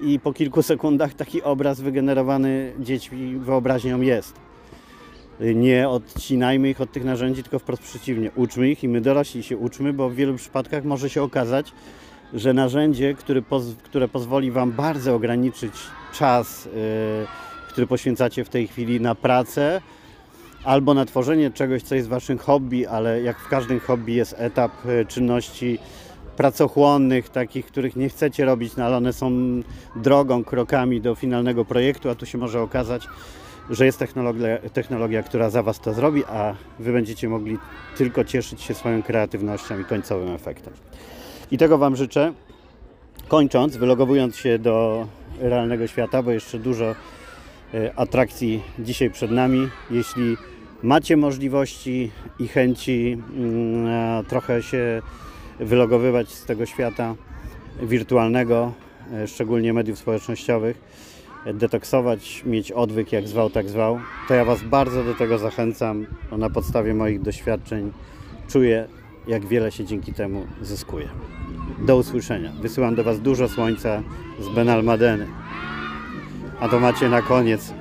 i 0.00 0.20
po 0.20 0.32
kilku 0.32 0.62
sekundach 0.62 1.14
taki 1.14 1.42
obraz 1.42 1.80
wygenerowany 1.80 2.72
dziećmi 2.78 3.36
wyobraźnią 3.36 4.00
jest. 4.00 4.34
Nie 5.40 5.88
odcinajmy 5.88 6.70
ich 6.70 6.80
od 6.80 6.92
tych 6.92 7.04
narzędzi, 7.04 7.42
tylko 7.42 7.58
wprost 7.58 7.82
przeciwnie. 7.82 8.30
Uczmy 8.36 8.70
ich 8.70 8.84
i 8.84 8.88
my 8.88 9.00
dorośli 9.00 9.42
się 9.42 9.56
uczmy, 9.56 9.92
bo 9.92 10.10
w 10.10 10.14
wielu 10.14 10.34
przypadkach 10.34 10.84
może 10.84 11.10
się 11.10 11.22
okazać, 11.22 11.72
że 12.34 12.52
narzędzie, 12.52 13.14
które, 13.14 13.42
poz 13.42 13.64
które 13.82 14.08
pozwoli 14.08 14.50
Wam 14.50 14.72
bardzo 14.72 15.14
ograniczyć 15.14 15.72
czas, 16.12 16.64
yy, 16.64 16.70
który 17.68 17.86
poświęcacie 17.86 18.44
w 18.44 18.48
tej 18.48 18.66
chwili 18.66 19.00
na 19.00 19.14
pracę, 19.14 19.80
albo 20.64 20.94
na 20.94 21.04
tworzenie 21.04 21.50
czegoś, 21.50 21.82
co 21.82 21.94
jest 21.94 22.08
Waszym 22.08 22.38
hobby, 22.38 22.86
ale 22.86 23.22
jak 23.22 23.38
w 23.38 23.48
każdym 23.48 23.80
hobby 23.80 24.12
jest 24.12 24.34
etap 24.38 24.72
yy, 24.84 25.06
czynności 25.06 25.78
pracochłonnych, 26.38 27.28
takich, 27.28 27.66
których 27.66 27.96
nie 27.96 28.08
chcecie 28.08 28.44
robić, 28.44 28.76
no 28.76 28.84
ale 28.84 28.96
one 28.96 29.12
są 29.12 29.30
drogą, 29.96 30.44
krokami 30.44 31.00
do 31.00 31.14
finalnego 31.14 31.64
projektu, 31.64 32.10
a 32.10 32.14
tu 32.14 32.26
się 32.26 32.38
może 32.38 32.62
okazać, 32.62 33.08
że 33.70 33.86
jest 33.86 33.98
technologia, 33.98 34.58
technologia, 34.72 35.22
która 35.22 35.50
za 35.50 35.62
Was 35.62 35.80
to 35.80 35.94
zrobi, 35.94 36.24
a 36.24 36.54
Wy 36.78 36.92
będziecie 36.92 37.28
mogli 37.28 37.58
tylko 37.96 38.24
cieszyć 38.24 38.62
się 38.62 38.74
swoją 38.74 39.02
kreatywnością 39.02 39.80
i 39.80 39.84
końcowym 39.84 40.28
efektem. 40.28 40.72
I 41.50 41.58
tego 41.58 41.78
Wam 41.78 41.96
życzę. 41.96 42.32
Kończąc, 43.28 43.76
wylogowując 43.76 44.36
się 44.36 44.58
do 44.58 45.06
realnego 45.40 45.86
świata, 45.86 46.22
bo 46.22 46.30
jeszcze 46.30 46.58
dużo 46.58 46.94
e, 47.74 47.98
atrakcji 47.98 48.62
dzisiaj 48.78 49.10
przed 49.10 49.30
nami. 49.30 49.68
Jeśli 49.90 50.36
macie 50.82 51.16
możliwości 51.16 52.10
i 52.38 52.48
chęci 52.48 53.22
mm, 53.36 54.24
trochę 54.24 54.62
się 54.62 55.02
wylogowywać 55.60 56.28
z 56.28 56.44
tego 56.44 56.66
świata 56.66 57.14
wirtualnego, 57.82 58.72
e, 59.12 59.26
szczególnie 59.28 59.72
mediów 59.72 59.98
społecznościowych, 59.98 60.80
e, 61.44 61.54
detoksować, 61.54 62.42
mieć 62.46 62.72
odwyk 62.72 63.12
jak 63.12 63.28
zwał, 63.28 63.50
tak 63.50 63.68
zwał, 63.68 64.00
to 64.28 64.34
ja 64.34 64.44
Was 64.44 64.62
bardzo 64.62 65.04
do 65.04 65.14
tego 65.14 65.38
zachęcam. 65.38 66.06
Na 66.38 66.50
podstawie 66.50 66.94
moich 66.94 67.22
doświadczeń 67.22 67.92
czuję, 68.48 68.88
jak 69.26 69.46
wiele 69.46 69.72
się 69.72 69.84
dzięki 69.84 70.12
temu 70.12 70.46
zyskuje. 70.62 71.08
Do 71.86 71.96
usłyszenia. 71.96 72.52
Wysyłam 72.62 72.94
do 72.94 73.04
Was 73.04 73.20
dużo 73.20 73.48
słońca 73.48 74.02
z 74.40 74.54
Benalmadeny. 74.54 75.26
A 76.60 76.68
to 76.68 76.80
macie 76.80 77.08
na 77.08 77.22
koniec 77.22 77.74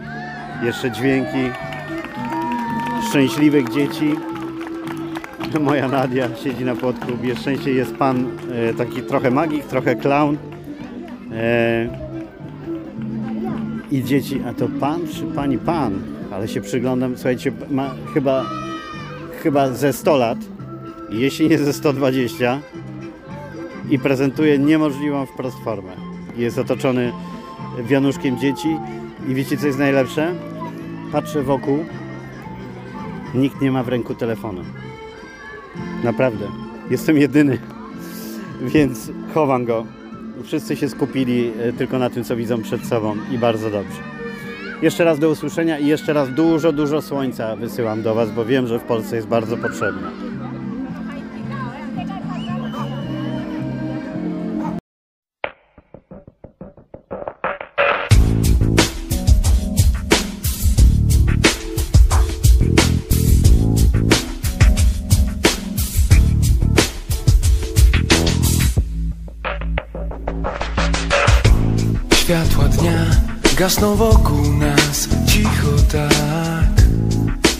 jeszcze 0.63 0.91
dźwięki 0.91 1.49
szczęśliwych 3.09 3.69
dzieci 3.69 4.15
moja 5.59 5.87
Nadia 5.87 6.35
siedzi 6.43 6.65
na 6.65 6.75
płotku. 6.75 7.17
Bierz 7.21 7.39
szczęście 7.39 7.71
jest 7.71 7.95
pan 7.95 8.27
e, 8.51 8.73
taki 8.73 9.01
trochę 9.01 9.31
magik, 9.31 9.65
trochę 9.65 9.95
clown. 9.95 10.37
E, 11.31 11.89
I 13.91 14.03
dzieci, 14.03 14.41
a 14.47 14.53
to 14.53 14.67
pan 14.79 15.01
czy 15.07 15.23
pani 15.23 15.57
pan? 15.57 16.01
Ale 16.31 16.47
się 16.47 16.61
przyglądam, 16.61 17.17
słuchajcie, 17.17 17.51
ma 17.69 17.95
chyba, 18.13 18.45
chyba 19.43 19.73
ze 19.73 19.93
100 19.93 20.17
lat, 20.17 20.37
jeśli 21.09 21.49
nie 21.49 21.57
ze 21.57 21.73
120 21.73 22.59
i 23.89 23.99
prezentuje 23.99 24.59
niemożliwą 24.59 25.25
wprost 25.25 25.57
formę. 25.63 25.91
Jest 26.37 26.57
otoczony 26.57 27.11
wianuszkiem 27.83 28.37
dzieci 28.37 28.77
i 29.27 29.33
wiecie 29.35 29.57
co 29.57 29.67
jest 29.67 29.79
najlepsze? 29.79 30.33
Patrzę 31.11 31.43
wokół, 31.43 31.85
nikt 33.35 33.61
nie 33.61 33.71
ma 33.71 33.83
w 33.83 33.87
ręku 33.87 34.15
telefonu. 34.15 34.61
Naprawdę. 36.03 36.45
Jestem 36.89 37.17
jedyny, 37.17 37.57
więc 38.61 39.11
chowam 39.33 39.65
go. 39.65 39.85
Wszyscy 40.43 40.75
się 40.75 40.89
skupili 40.89 41.51
e, 41.59 41.73
tylko 41.73 41.99
na 41.99 42.09
tym, 42.09 42.23
co 42.23 42.35
widzą 42.35 42.61
przed 42.61 42.85
sobą 42.85 43.15
i 43.31 43.37
bardzo 43.37 43.69
dobrze. 43.69 43.97
Jeszcze 44.81 45.03
raz 45.03 45.19
do 45.19 45.29
usłyszenia 45.29 45.79
i 45.79 45.87
jeszcze 45.87 46.13
raz 46.13 46.29
dużo, 46.29 46.71
dużo 46.71 47.01
słońca 47.01 47.55
wysyłam 47.55 48.01
do 48.01 48.15
Was, 48.15 48.31
bo 48.31 48.45
wiem, 48.45 48.67
że 48.67 48.79
w 48.79 48.83
Polsce 48.83 49.15
jest 49.15 49.27
bardzo 49.27 49.57
potrzebne. 49.57 50.26
Gasną 73.77 73.95
wokół 73.95 74.53
nas. 74.53 75.07
Cicho 75.27 75.71
tak. 75.91 76.85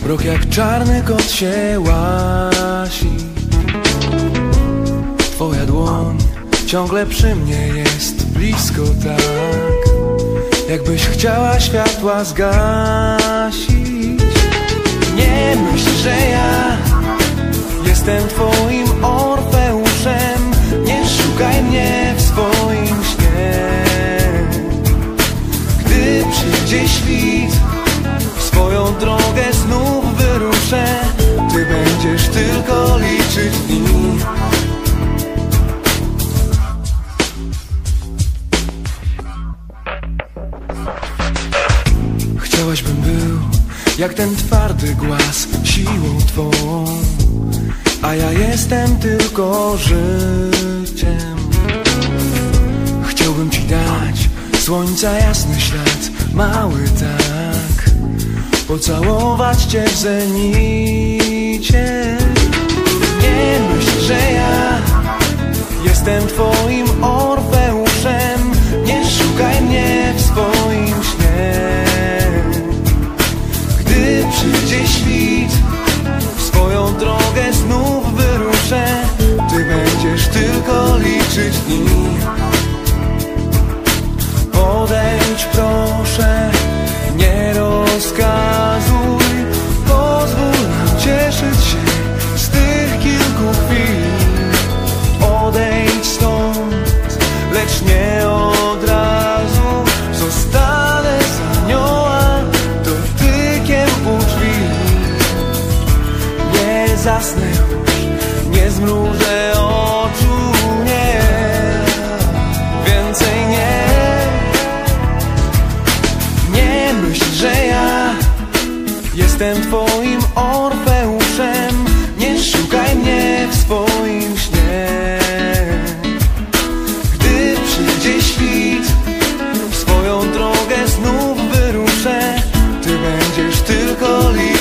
Mrok 0.04 0.24
jak 0.24 0.48
czarny 0.48 1.02
kot 1.06 1.30
się 1.30 1.80
łasi. 1.86 3.16
Twoja 5.18 5.66
dłoń 5.66 6.18
ciągle 6.66 7.06
przy 7.06 7.34
mnie 7.34 7.66
jest 7.68 8.26
blisko 8.26 8.82
tak. 9.04 9.94
Jakbyś 10.70 11.06
chciała 11.06 11.60
światła 11.60 12.24
zgasić. 12.24 13.78
Nie 15.16 15.56
myśl, 15.72 15.90
że 16.02 16.16
ja 16.30 16.76
jestem 17.86 18.28
twoim 18.28 19.04
orfeuszem. 19.04 20.50
Nie 20.84 21.02
szukaj 21.08 21.62
mnie 21.62 22.14
w 22.16 22.22
swoim 22.22 23.04
Przyjdzie 26.08 26.88
świt 26.88 27.60
w 28.36 28.42
swoją 28.42 28.94
drogę 28.94 29.52
znów 29.52 30.16
wyruszę. 30.16 30.86
Ty 31.52 31.66
będziesz 31.66 32.28
tylko 32.28 32.98
liczyć 32.98 33.58
dni. 33.58 34.18
Chciałaś 42.38 42.82
bym 42.82 42.96
był 42.96 43.38
jak 43.98 44.14
ten 44.14 44.36
twardy 44.36 44.94
głaz 44.94 45.48
siłą 45.64 46.18
twą 46.26 46.50
A 48.02 48.14
ja 48.14 48.32
jestem 48.32 48.96
tylko 48.96 49.76
życiem 49.76 50.87
słońca 54.98 55.26
jasny 55.26 55.60
ślad 55.60 56.10
Mały 56.34 56.84
tak. 57.00 57.90
Pocałować 58.68 59.64
cię 59.64 59.84
w 59.84 59.96
zenicie. 59.96 61.84
Nie 63.22 63.60
myśl, 63.74 64.00
że 64.00 64.32
ja 64.32 64.78
Jestem 65.84 66.26
twoim 66.26 67.04
orfeuszem. 67.04 68.52
Nie 68.86 69.10
szukaj 69.10 69.62
mnie 69.62 70.12
w 70.16 70.20
swoim 70.20 70.94
śnie. 71.02 71.84
Gdy 73.80 74.24
przyjdzie 74.32 74.88
świt 74.88 75.52
W 76.36 76.42
swoją 76.42 76.94
drogę 76.94 77.52
znów 77.52 78.14
wyruszę. 78.14 78.86
Ty 79.50 79.64
będziesz 79.64 80.28
tylko 80.28 80.98
liczyć 80.98 81.58
dni 81.58 81.77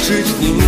tylko 0.07 0.27
liczyć 0.37 0.66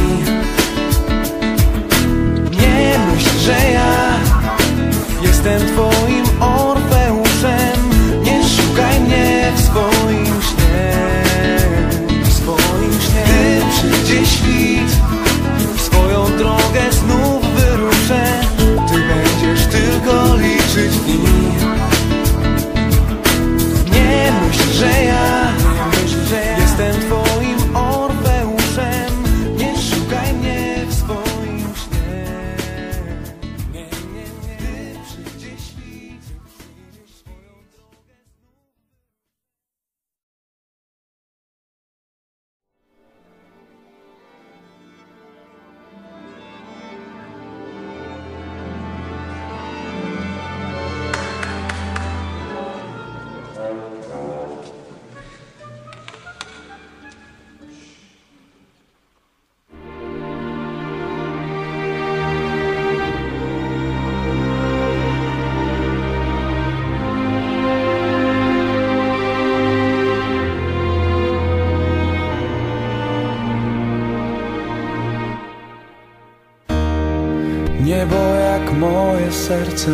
Niebo 77.80 78.15
jak 78.15 78.73
moje 78.73 79.32
serce 79.32 79.91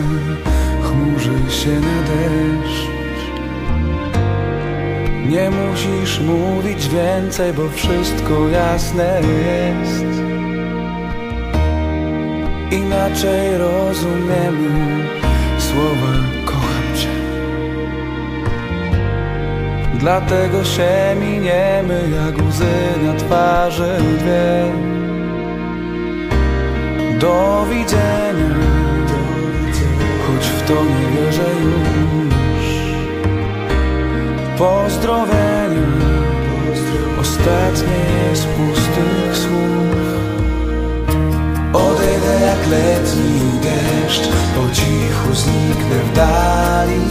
chmurzy 0.81 1.51
się 1.51 1.69
na 1.69 2.01
deszcz. 2.09 2.85
Nie 5.29 5.49
musisz 5.49 6.19
mówić 6.19 6.87
więcej, 6.87 7.53
bo 7.53 7.69
wszystko 7.69 8.49
jasne 8.49 9.21
jest. 9.21 10.05
Inaczej 12.71 13.57
rozumiemy 13.57 15.05
słowa 15.57 16.13
kocham 16.45 16.95
cię. 16.95 17.15
Dlatego 19.99 20.63
się 20.63 21.15
miniemy 21.19 22.09
jak 22.15 22.47
łzy 22.47 23.05
na 23.05 23.13
twarzy 23.13 23.97
dwie 24.19 25.04
do 27.25 27.65
widzenia, 27.69 28.55
choć 30.23 30.45
w 30.57 30.67
to 30.67 30.73
nie 30.73 31.05
wierzę 31.13 31.51
już. 31.65 32.65
Pozdrowienia, 34.57 35.87
ostatnie 37.21 38.05
z 38.33 38.43
pustych 38.45 39.37
słów. 39.43 39.95
Odejdę 41.73 42.33
jak 42.49 42.67
letni 42.67 43.39
deszcz, 43.61 44.27
po 44.55 44.75
cichu 44.75 45.33
zniknę 45.33 45.97
w 46.07 46.13
dali. 46.15 47.05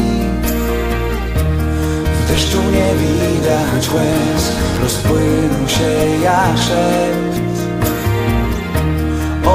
W 2.19 2.29
deszczu 2.29 2.62
nie 2.62 2.91
widać 3.01 3.91
łez, 3.95 4.53
rozpłyną 4.83 5.69
się 5.69 6.23
jak 6.23 6.59
szept. 6.59 7.44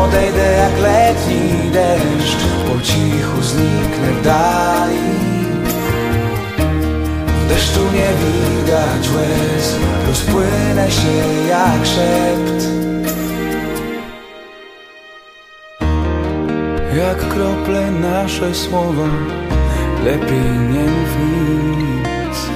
Odejdę 0.04 0.52
jak 0.52 0.80
letni 0.80 1.72
deszcz 1.72 2.38
Po 2.68 2.82
cichu 2.82 3.41
zniknę 3.41 4.12
w 4.12 4.24
dali. 4.24 5.00
W 7.28 7.47
deszczu 7.50 7.80
nie 7.93 8.10
widać 8.22 9.10
łez 9.16 9.76
Rozpłynę 10.08 10.91
się 10.91 11.47
jak 11.50 11.86
szept. 11.86 12.70
Jak 16.97 17.18
krople 17.30 17.91
nasze 17.91 18.56
słowa 18.56 19.08
Lepiej 20.06 20.52
nie 20.72 20.84
mów 20.84 21.18
nic. 21.78 22.50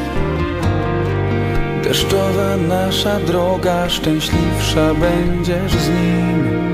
Deszczowa 1.84 2.58
nasza 2.58 3.20
droga, 3.20 3.90
szczęśliwsza 3.90 4.94
będziesz 4.94 5.72
z 5.72 5.90
nim. 5.90 6.73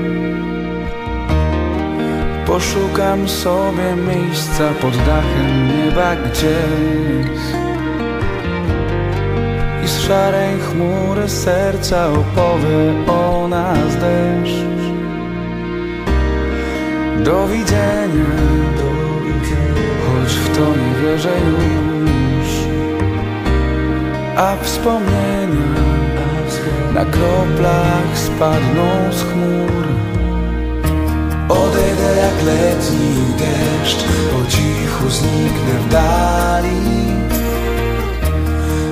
Poszukam 2.50 3.28
sobie 3.28 3.96
miejsca 3.96 4.70
pod 4.80 4.96
dachem 4.96 5.68
nieba 5.68 6.16
gdzieś. 6.16 7.40
I 9.84 9.88
z 9.88 9.98
szarej 10.00 10.58
chmury 10.60 11.28
serca 11.28 12.06
opowie 12.06 13.12
o 13.12 13.48
nas 13.48 13.96
deszcz. 13.96 14.64
Do 17.24 17.48
widzenia, 17.48 18.30
choć 20.06 20.32
w 20.32 20.56
to 20.56 20.64
nie 20.64 21.02
wierzę 21.02 21.34
już. 21.50 22.50
A 24.36 24.56
wspomnienia. 24.62 25.90
na 26.94 27.04
kroplach 27.04 28.18
spadną 28.18 29.12
z 29.12 29.22
chmur 29.22 29.89
Odejdę 32.00 32.20
jak 32.20 32.42
letni 32.44 33.14
deszcz 33.38 34.04
Po 34.32 34.50
cichu 34.50 35.10
zniknę 35.10 35.78
w 35.80 35.88
dali. 35.88 36.80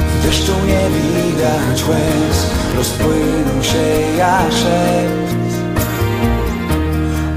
W 0.09 0.27
deszczu 0.27 0.53
nie 0.67 0.91
widać 0.91 1.85
łez 1.89 2.47
Rozpłyną 2.77 3.63
się 3.63 4.17
jak 4.19 4.53
szept 4.53 5.55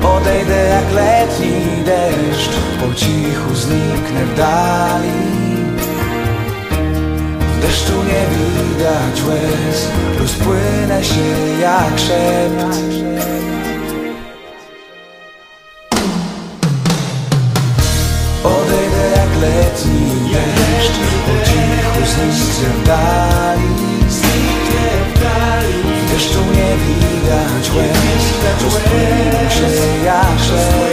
Odejdę 0.03 0.65
jak 0.65 0.93
letni 0.93 1.84
deszcz 1.86 2.51
Po 2.80 2.95
cichu 2.95 3.55
zniknę 3.55 4.26
w 4.26 4.38
dali. 4.38 5.11
W 7.57 7.61
deszczu 7.61 7.93
nie 8.03 8.26
widać 8.36 9.24
łez 9.24 9.88
Rozpłynę 10.19 11.03
się 11.03 11.59
jak 11.61 11.99
szept 11.99 13.41
zniknę 24.09 24.89
w 25.13 25.19
dali 25.19 26.05
W 26.05 26.11
deszczu 26.11 26.39
nie 26.39 26.78
widać 26.78 27.72
łez 27.76 28.22
Rozpłyną 28.63 29.49
się 29.49 30.05
jak 30.05 30.91